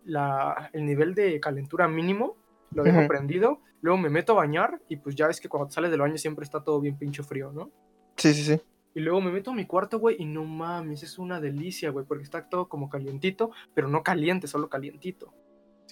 [0.04, 2.36] la, el nivel de calentura mínimo.
[2.72, 3.60] Lo dejo prendido.
[3.82, 6.44] Luego me meto a bañar y pues ya ves que cuando sales del baño siempre
[6.44, 7.70] está todo bien pincho frío, ¿no?
[8.16, 8.60] Sí, sí, sí.
[8.94, 12.04] Y luego me meto a mi cuarto, güey, y no mames, es una delicia, güey,
[12.06, 15.32] porque está todo como calientito, pero no caliente, solo calientito.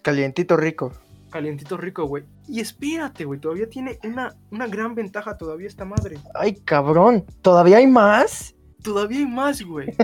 [0.03, 0.93] Calientito rico.
[1.31, 2.25] Calientito rico, güey.
[2.47, 6.19] Y espérate, güey, todavía tiene una, una gran ventaja todavía esta madre.
[6.35, 7.25] Ay, cabrón.
[7.43, 8.55] ¿Todavía hay más?
[8.83, 9.95] Todavía hay más, güey.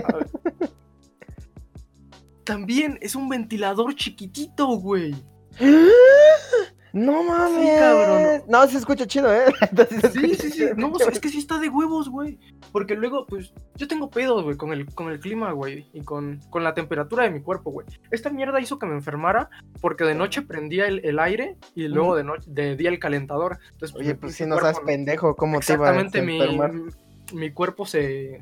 [2.43, 5.13] También es un ventilador chiquitito, güey.
[6.97, 7.79] No mames.
[7.79, 8.43] cabrón.
[8.47, 9.45] No, se escucha chido, ¿eh?
[9.69, 10.65] Entonces Sí, escucha sí, sí.
[10.77, 12.39] No, es que sí está de huevos, güey.
[12.71, 15.87] Porque luego, pues, yo tengo pedos, güey, con el, con el clima, güey.
[15.93, 17.85] Y con, con la temperatura de mi cuerpo, güey.
[18.09, 22.15] Esta mierda hizo que me enfermara porque de noche prendía el, el aire y luego
[22.15, 23.59] de, noche, de día el calentador.
[23.73, 26.73] Entonces, Oye, pues si no seas pendejo, ¿cómo te iba a Exactamente, mi, enfermar?
[27.33, 28.39] mi cuerpo se,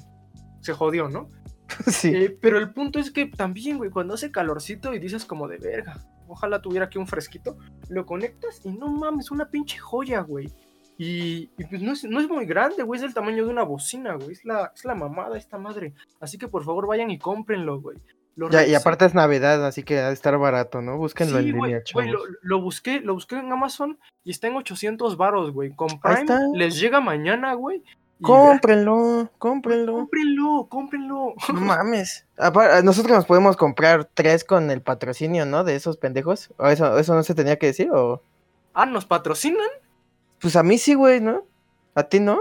[0.62, 1.28] se jodió, ¿no?
[1.88, 2.12] Sí.
[2.14, 5.58] Eh, pero el punto es que también, güey, cuando hace calorcito y dices como de
[5.58, 7.58] verga, ojalá tuviera aquí un fresquito,
[7.90, 10.52] lo conectas y no mames, una pinche joya, güey.
[10.98, 13.64] Y, y pues no es, no es muy grande, güey, es del tamaño de una
[13.64, 14.32] bocina, güey.
[14.32, 15.94] Es la, es la mamada esta madre.
[16.22, 17.98] Así que por favor vayan y cómprenlo, güey.
[18.52, 20.98] Ya, y aparte es Navidad, así que ha de estar barato, ¿no?
[20.98, 24.48] Búsquenlo Sí, en güey, línea, güey, lo, lo busqué, lo busqué en Amazon y está
[24.48, 25.74] en 800 varos, güey.
[25.74, 27.82] Con Prime les llega mañana, güey.
[28.26, 29.94] Cómprenlo, cómprenlo.
[29.94, 31.34] Cómprenlo, cómprenlo.
[31.54, 32.26] No mames.
[32.84, 35.64] Nosotros nos podemos comprar tres con el patrocinio, ¿no?
[35.64, 36.52] De esos pendejos.
[36.58, 37.90] ¿O eso, eso no se tenía que decir?
[37.92, 38.22] ¿O?
[38.74, 39.68] Ah, ¿nos patrocinan?
[40.42, 41.44] Pues a mí sí, güey, ¿no?
[41.94, 42.40] ¿A ti no?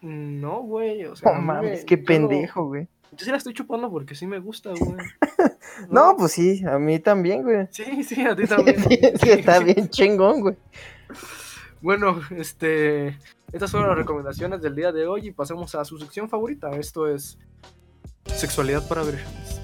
[0.00, 1.04] No, güey.
[1.06, 2.86] O sea, No mames, me- qué yo pendejo, güey.
[3.16, 4.96] Yo sí la estoy chupando porque sí me gusta, güey.
[5.90, 7.66] No, pues sí, a mí también, güey.
[7.70, 8.80] Sí, sí, a ti también.
[9.18, 10.56] Sí, está bien chingón, güey.
[11.80, 13.18] Bueno, este.
[13.54, 16.70] Estas fueron las recomendaciones del día de hoy y pasemos a su sección favorita.
[16.72, 17.38] Esto es.
[18.26, 19.60] Sexualidad para vírgenes.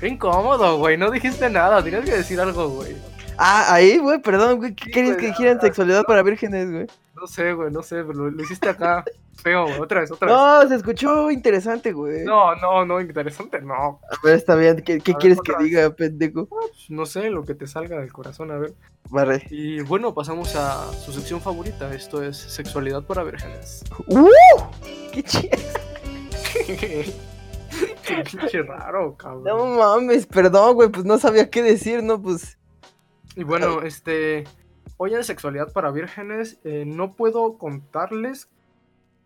[0.00, 0.96] Qué incómodo, güey.
[0.96, 1.84] No dijiste nada.
[1.84, 2.96] Tenías que decir algo, güey.
[3.36, 4.74] Ah, ahí, güey, perdón, güey.
[4.74, 6.86] ¿Qué Sí, querías que dijeran sexualidad para vírgenes, güey?
[7.14, 9.04] No sé, güey, no sé, pero lo, lo hiciste acá.
[9.44, 9.78] Feo, güey.
[9.78, 10.34] Otra vez, otra vez.
[10.34, 12.24] No, se escuchó interesante, güey.
[12.24, 14.00] No, no, no, interesante, no.
[14.02, 14.76] A ver, está bien.
[14.76, 15.64] ¿Qué, qué ver, quieres que vez.
[15.64, 16.48] diga, pendejo?
[16.88, 18.72] No sé, lo que te salga del corazón, a ver.
[19.10, 19.46] Vale.
[19.50, 21.94] Y bueno, pasamos a su sección favorita.
[21.94, 23.84] Esto es sexualidad para vírgenes.
[24.06, 24.30] ¡Uh!
[25.12, 25.50] ¡Qué chido!
[28.06, 29.44] Qué pinche raro, cabrón.
[29.44, 32.20] No mames, perdón, güey, pues no sabía qué decir, ¿no?
[32.20, 32.58] Pues.
[33.36, 34.44] Y bueno, este.
[34.96, 38.48] Hoy en Sexualidad para Vírgenes eh, no puedo contarles.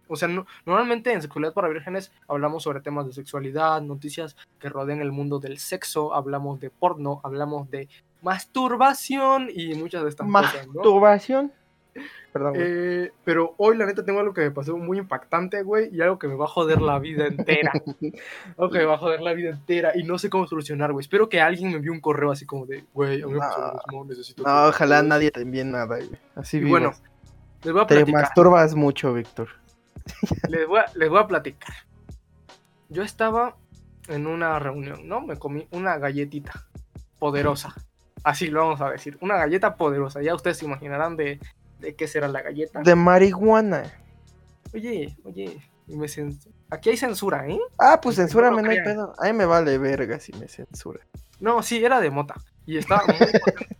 [0.09, 4.69] O sea, no- normalmente en Sexualidad para Vírgenes hablamos sobre temas de sexualidad, noticias que
[4.69, 7.89] rodean el mundo del sexo, hablamos de porno, hablamos de
[8.23, 10.75] masturbación y muchas de estas cosas, ¿no?
[10.75, 11.53] Masturbación.
[12.33, 12.65] Perdón, güey.
[12.67, 16.19] Eh, pero hoy la neta tengo algo que me pasó muy impactante, güey, y algo
[16.19, 17.73] que me va a joder la vida entera.
[18.57, 21.03] algo que me va a joder la vida entera y no sé cómo solucionar, güey.
[21.03, 23.61] Espero que alguien me envíe un correo así como de, güey, a mí me pasó
[23.61, 24.43] lo mismo, necesito...
[24.45, 26.11] No, ojalá nadie te envíe nada, güey.
[26.37, 26.71] Así Y vivas.
[26.71, 26.95] bueno,
[27.65, 29.49] les voy a Te masturbas mucho, Víctor.
[30.49, 31.75] Les voy, a, les voy a platicar.
[32.89, 33.57] Yo estaba
[34.09, 35.21] en una reunión, ¿no?
[35.21, 36.67] Me comí una galletita
[37.19, 37.75] poderosa.
[38.25, 39.19] Así lo vamos a decir.
[39.21, 40.23] Una galleta poderosa.
[40.23, 41.39] Ya ustedes se imaginarán de,
[41.79, 42.81] de qué será la galleta.
[42.83, 43.85] De marihuana.
[44.75, 45.61] Oye, oye.
[45.87, 46.39] y me cen-
[46.71, 47.59] Aquí hay censura, ¿eh?
[47.79, 49.15] Ah, pues censúrame, no hay pedo.
[49.19, 51.01] A mí me vale verga si me censura.
[51.41, 52.35] No, sí, era de mota.
[52.67, 53.77] Y estaba muy potente.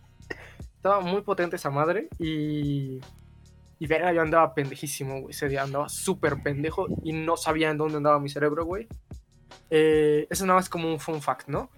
[0.75, 2.07] estaba muy potente esa madre.
[2.17, 3.01] Y.
[3.79, 5.31] Y verga, yo andaba pendejísimo, güey.
[5.31, 8.87] Ese día andaba súper pendejo y no sabía en dónde andaba mi cerebro, güey.
[9.69, 11.69] Eh, eso nada más como un fun fact, ¿no?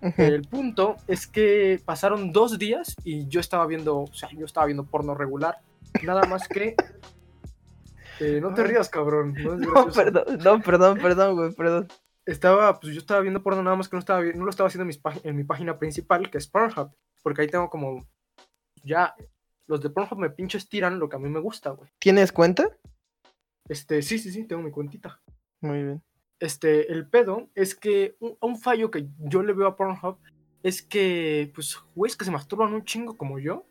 [0.00, 0.22] Ujú.
[0.22, 4.66] El punto es que pasaron dos días y yo estaba viendo, o sea, yo estaba
[4.66, 5.58] viendo porno regular.
[6.02, 6.74] Nada más que.
[8.20, 9.32] Eh, no te rías, cabrón.
[9.34, 11.86] No, No, perdón, no, perdón, perdón, güey, perdón.
[12.26, 14.82] Estaba, pues yo estaba viendo porno, nada más que no, estaba, no lo estaba haciendo
[14.82, 16.90] en, mis en mi página principal, que es Pornhub.
[17.22, 18.08] Porque ahí tengo como.
[18.82, 19.14] Ya.
[19.68, 21.90] Los de Pornhub me pinches tiran lo que a mí me gusta, güey.
[21.98, 22.66] ¿Tienes cuenta?
[23.68, 25.20] Este, sí, sí, sí, tengo mi cuentita.
[25.60, 26.02] Muy bien.
[26.40, 30.18] este, el pedo es que un, un fallo que yo le veo a Pornhub
[30.62, 33.66] es que, pues, güeyes que se masturban un chingo como yo,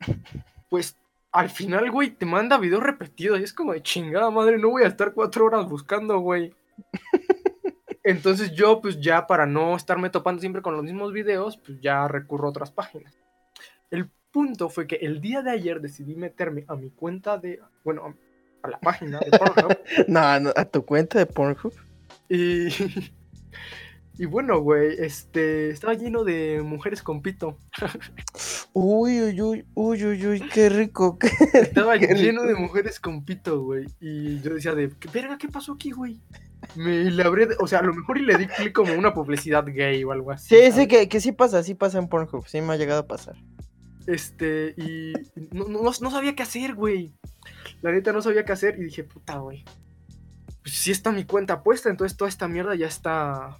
[0.70, 0.96] pues,
[1.30, 4.84] al final, güey, te manda videos repetidos y es como de chingada madre, no voy
[4.84, 6.54] a estar cuatro horas buscando, güey.
[8.02, 12.08] Entonces yo, pues, ya para no estarme topando siempre con los mismos videos, pues, ya
[12.08, 13.18] recurro a otras páginas.
[13.90, 18.14] El punto fue que el día de ayer decidí meterme a mi cuenta de, bueno,
[18.64, 19.78] a la página de Pornhub
[20.08, 21.72] No, no, a tu cuenta de Pornhub.
[22.28, 22.68] Y,
[24.18, 27.58] y bueno, güey, este, estaba lleno de mujeres con pito.
[28.72, 31.16] Uy, uy, uy, uy, uy, uy, qué rico.
[31.18, 31.28] qué-
[31.58, 32.54] Estaba Qué lleno rico.
[32.54, 33.86] de mujeres con pito, güey.
[34.00, 36.20] Y yo decía de, ¿qué verga, qué pasó aquí, güey?
[36.74, 39.64] Me le abrí, o sea, a lo mejor y le di clic como una publicidad
[39.66, 40.48] gay o algo así.
[40.56, 43.06] Sí, sí, que, que sí pasa, sí pasa en Pornhub, sí me ha llegado a
[43.06, 43.36] pasar.
[44.06, 45.12] Este, y
[45.52, 47.14] no, no, no sabía qué hacer, güey.
[47.82, 49.64] La neta no sabía qué hacer y dije, puta, güey.
[50.62, 53.58] Pues sí está mi cuenta puesta, entonces toda esta mierda ya está.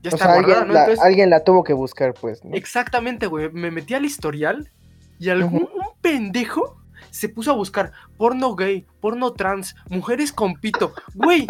[0.00, 0.72] Ya O está sea, guardada, alguien, ¿no?
[0.74, 2.44] la, Entonces, alguien la tuvo que buscar, pues.
[2.44, 2.54] ¿no?
[2.54, 3.50] Exactamente, güey.
[3.52, 4.70] Me metí al historial
[5.18, 5.68] y algún
[6.00, 10.92] pendejo se puso a buscar porno gay, porno trans, mujeres con pito.
[11.14, 11.46] Güey,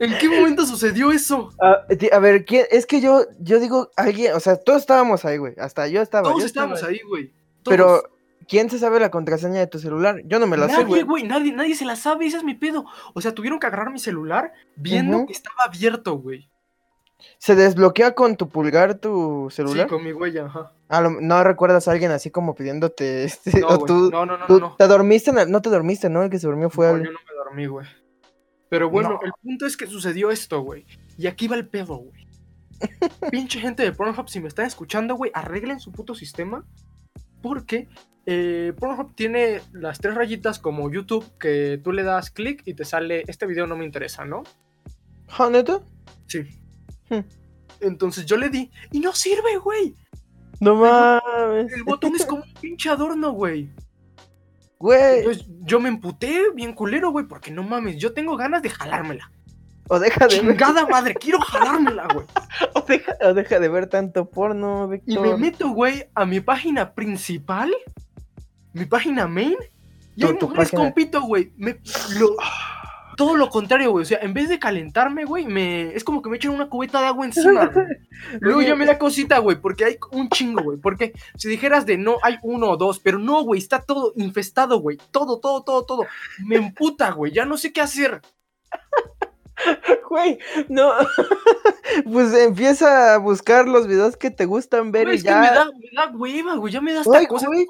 [0.00, 1.50] ¿en qué momento sucedió eso?
[1.60, 2.66] Ah, a ver, ¿quién?
[2.70, 5.54] es que yo, yo digo, alguien, o sea, todos estábamos ahí, güey.
[5.58, 6.28] Hasta yo estaba.
[6.28, 7.32] Todos yo estábamos ahí, güey.
[7.64, 8.02] Pero.
[8.48, 10.22] ¿quién se sabe la contraseña de tu celular?
[10.24, 11.02] Yo no me la sé, nadie, güey.
[11.02, 12.86] güey, nadie, nadie se la sabe, ese es mi pedo.
[13.14, 16.48] O sea, tuvieron que agarrar mi celular viendo que estaba abierto, güey.
[17.38, 19.86] ¿Se desbloquea con tu pulgar tu celular?
[19.86, 20.72] Sí, con mi huella, ajá.
[20.88, 23.60] Ah, ¿No recuerdas a alguien así como pidiéndote este?
[23.60, 24.76] No, o tú, no, no, no, tú no.
[24.76, 25.30] ¿Te dormiste?
[25.30, 26.22] en No te dormiste, ¿no?
[26.22, 27.86] El que se durmió fue No, yo no me dormí, güey.
[28.70, 29.20] Pero bueno, No.
[29.22, 30.84] el punto es que sucedió esto, güey.
[31.16, 32.26] Y aquí va el pedo, güey.
[33.30, 36.64] Pinche gente de Pornhub, si me están escuchando, güey, arreglen su puto sistema.
[37.42, 37.88] Porque
[38.26, 42.84] eh, Pornhub tiene las tres rayitas como YouTube, que tú le das clic y te
[42.84, 44.42] sale, este video no me interesa, ¿no?
[45.28, 45.80] ¿Ah, neta?
[46.26, 46.40] Sí.
[47.10, 47.20] Hmm.
[47.80, 49.94] Entonces yo le di y no sirve, güey.
[50.60, 51.72] No mames.
[51.72, 53.70] El botón es como un pinche adorno, güey.
[54.78, 58.70] Güey, Entonces yo me emputé bien culero, güey, porque no mames, yo tengo ganas de
[58.70, 59.30] jalármela.
[59.88, 62.26] o deja de ver, Chingada madre, quiero jalármela, güey.
[62.74, 65.26] o deja, o deja de ver tanto porno, Y Víctor.
[65.28, 67.72] me meto, güey, a mi página principal,
[68.72, 69.56] mi página main,
[70.14, 71.20] y hay mujeres página.
[71.20, 71.52] güey.
[71.56, 71.78] Me,
[72.18, 72.36] lo-
[73.18, 74.04] todo lo contrario, güey.
[74.04, 75.92] O sea, en vez de calentarme, güey, me...
[75.92, 77.86] es como que me echan una cubeta de agua encima, güey.
[78.40, 80.78] Luego ya me da cosita, güey, porque hay un chingo, güey.
[80.78, 84.78] Porque si dijeras de no, hay uno o dos, pero no, güey, está todo infestado,
[84.78, 84.98] güey.
[85.10, 86.06] Todo, todo, todo, todo.
[86.46, 87.32] Me emputa, güey.
[87.32, 88.22] Ya no sé qué hacer.
[90.08, 90.38] Güey,
[90.68, 90.92] no.
[92.10, 95.34] pues empieza a buscar los videos que te gustan ver y es ya.
[95.34, 96.72] Que me da, me da hueva, güey.
[96.72, 97.66] Ya me da esta cosa de.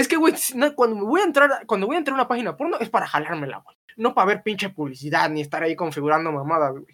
[0.00, 0.32] Es que, güey,
[0.74, 3.06] cuando me voy a entrar, cuando voy a entrar a una página porno es para
[3.06, 3.76] jalármela, güey.
[3.96, 6.86] No para ver pinche publicidad ni estar ahí configurando mamada, güey.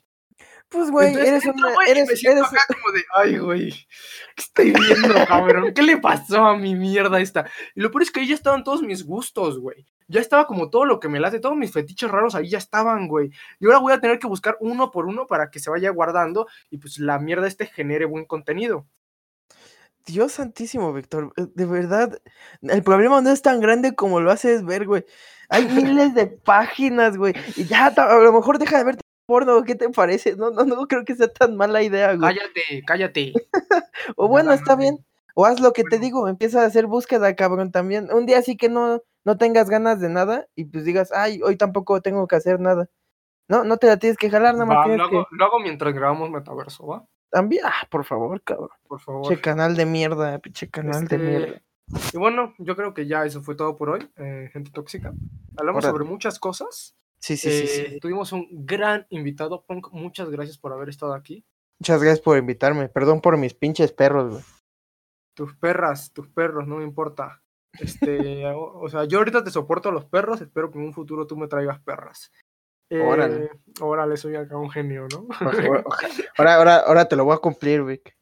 [0.69, 1.73] Pues, güey, eres una.
[1.87, 2.43] eres, eres...
[2.43, 5.73] Acá como de, ay, güey, ¿qué estoy viendo, cabrón?
[5.73, 7.49] ¿Qué le pasó a mi mierda esta?
[7.77, 9.87] Y lo peor es que ahí ya estaban todos mis gustos, güey.
[10.09, 13.07] Ya estaba como todo lo que me late, todos mis fetiches raros ahí ya estaban,
[13.07, 13.31] güey.
[13.61, 16.49] Y ahora voy a tener que buscar uno por uno para que se vaya guardando
[16.71, 18.85] y pues la mierda este genere buen contenido.
[20.07, 21.33] Dios santísimo, Víctor.
[21.37, 22.21] Eh, de verdad,
[22.63, 25.05] el problema no es tan grande como lo haces ver, güey.
[25.49, 27.35] Hay miles de páginas, güey.
[27.57, 30.37] Y ya, a lo mejor deja de verte porno, ¿qué te parece?
[30.37, 32.35] No, no, no creo que sea tan mala idea, güey.
[32.35, 33.33] Cállate, cállate.
[34.17, 35.05] o bueno, está bien.
[35.35, 38.09] O haz lo que te digo, empieza a hacer búsqueda, cabrón, también.
[38.11, 41.57] Un día sí que no, no tengas ganas de nada y pues digas, ay, hoy
[41.57, 42.89] tampoco tengo que hacer nada.
[43.49, 44.89] No, no te la tienes que jalar, nada más.
[44.89, 47.07] lo, hago, lo hago mientras grabamos Metaverso, ¿va?
[47.37, 48.71] También, ah, por favor, cabrón.
[48.89, 49.29] Por favor.
[49.29, 51.63] Pinche canal de mierda, pinche canal de este, mierda.
[52.15, 55.13] Y bueno, yo creo que ya eso fue todo por hoy, eh, gente tóxica.
[55.55, 56.97] Hablamos sobre muchas cosas.
[57.19, 59.89] Sí, sí, sí, eh, Tuvimos un gran invitado, Punk.
[59.93, 61.45] Muchas gracias por haber estado aquí.
[61.79, 62.89] Muchas gracias por invitarme.
[62.89, 64.45] Perdón por mis pinches perros, güey.
[65.35, 67.43] Tus perras, tus perros, no me importa.
[67.79, 71.27] Este, o sea, yo ahorita te soporto a los perros, espero que en un futuro
[71.27, 72.33] tú me traigas perras.
[72.91, 73.51] Eh, órale.
[73.81, 75.27] Órale, soy acá un genio, ¿no?
[76.39, 78.17] ahora, ahora, ahora te lo voy a cumplir, Vic.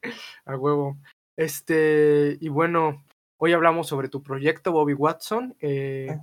[0.45, 0.97] A huevo.
[1.37, 3.05] Este, y bueno,
[3.37, 5.55] hoy hablamos sobre tu proyecto, Bobby Watson.
[5.59, 6.17] Eh,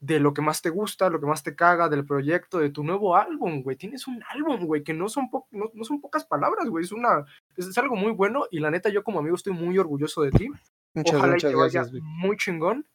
[0.00, 2.84] de lo que más te gusta, lo que más te caga del proyecto, de tu
[2.84, 3.76] nuevo álbum, güey.
[3.76, 6.84] Tienes un álbum, güey, que no son, no, son pocas palabras, güey.
[6.84, 7.24] Es, una,
[7.56, 10.48] es, algo muy bueno y la neta yo como amigo estoy muy orgulloso de ti.
[10.94, 12.86] Muchas, Ojalá que gracias, vaya muy chingón.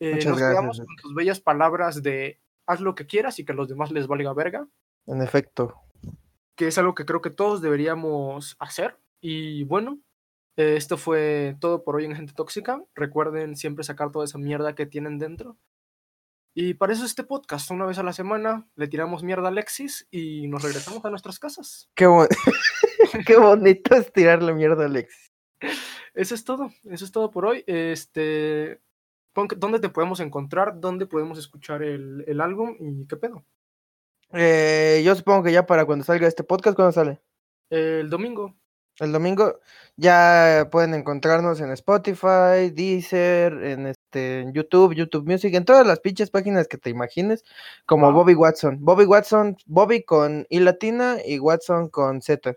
[0.00, 3.44] Eh, muchas nos gracias, quedamos con tus bellas palabras de haz lo que quieras y
[3.44, 4.68] que a los demás les valga verga.
[5.06, 5.74] En efecto.
[6.54, 8.98] Que es algo que creo que todos deberíamos hacer.
[9.20, 9.98] Y bueno,
[10.56, 12.82] eh, esto fue todo por hoy en Gente Tóxica.
[12.94, 15.56] Recuerden siempre sacar toda esa mierda que tienen dentro
[16.58, 20.08] y para eso este podcast, una vez a la semana, le tiramos mierda a Alexis
[20.10, 21.90] y nos regresamos a nuestras casas.
[21.94, 22.06] Qué,
[23.26, 25.30] Qué bonito es tirarle mierda a Alexis.
[26.14, 27.62] Eso es todo, eso es todo por hoy.
[27.66, 28.80] Este,
[29.56, 30.80] ¿Dónde te podemos encontrar?
[30.80, 32.76] ¿Dónde podemos escuchar el, el álbum?
[32.78, 33.44] ¿Y qué pedo?
[34.32, 37.20] Eh, yo supongo que ya para cuando salga este podcast, ¿cuándo sale?
[37.70, 38.54] El domingo.
[38.98, 39.60] El domingo
[39.96, 46.00] ya pueden encontrarnos en Spotify, Deezer, en este en YouTube, YouTube Music, en todas las
[46.00, 47.44] pinches páginas que te imagines,
[47.84, 48.78] como Bobby Watson.
[48.80, 52.56] Bobby Watson, Bobby con I latina y Watson con Z.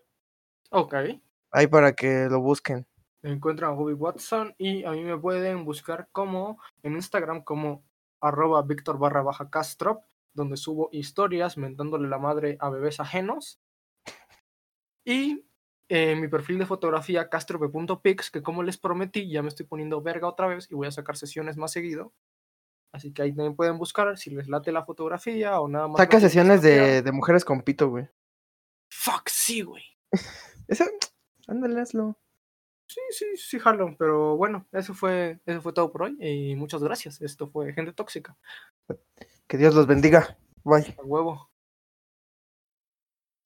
[0.71, 0.95] Ok.
[1.51, 2.87] Ahí para que lo busquen.
[3.21, 7.83] Encuentran a Bobby Watson y a mí me pueden buscar como en Instagram como
[8.21, 10.03] arroba Víctor barra baja Castro,
[10.33, 13.59] donde subo historias mentándole la madre a bebés ajenos.
[15.03, 15.45] Y
[15.89, 20.27] en mi perfil de fotografía castrope.pix, que como les prometí, ya me estoy poniendo verga
[20.27, 22.13] otra vez y voy a sacar sesiones más seguido.
[22.91, 25.97] Así que ahí también pueden buscar si les late la fotografía o nada más.
[25.97, 28.07] Saca sesiones de, de, mujeres con pito, güey.
[28.89, 29.83] Fuck, sí, güey.
[30.67, 30.85] Eso,
[31.47, 32.17] ándale, hazlo.
[32.89, 33.95] Sí, sí, sí, jalo.
[33.99, 36.17] Pero bueno, eso fue, eso fue todo por hoy.
[36.19, 37.21] Y muchas gracias.
[37.21, 38.35] Esto fue Gente Tóxica.
[39.47, 40.37] Que Dios los bendiga.
[40.63, 40.95] Bye.
[40.97, 41.48] A huevo.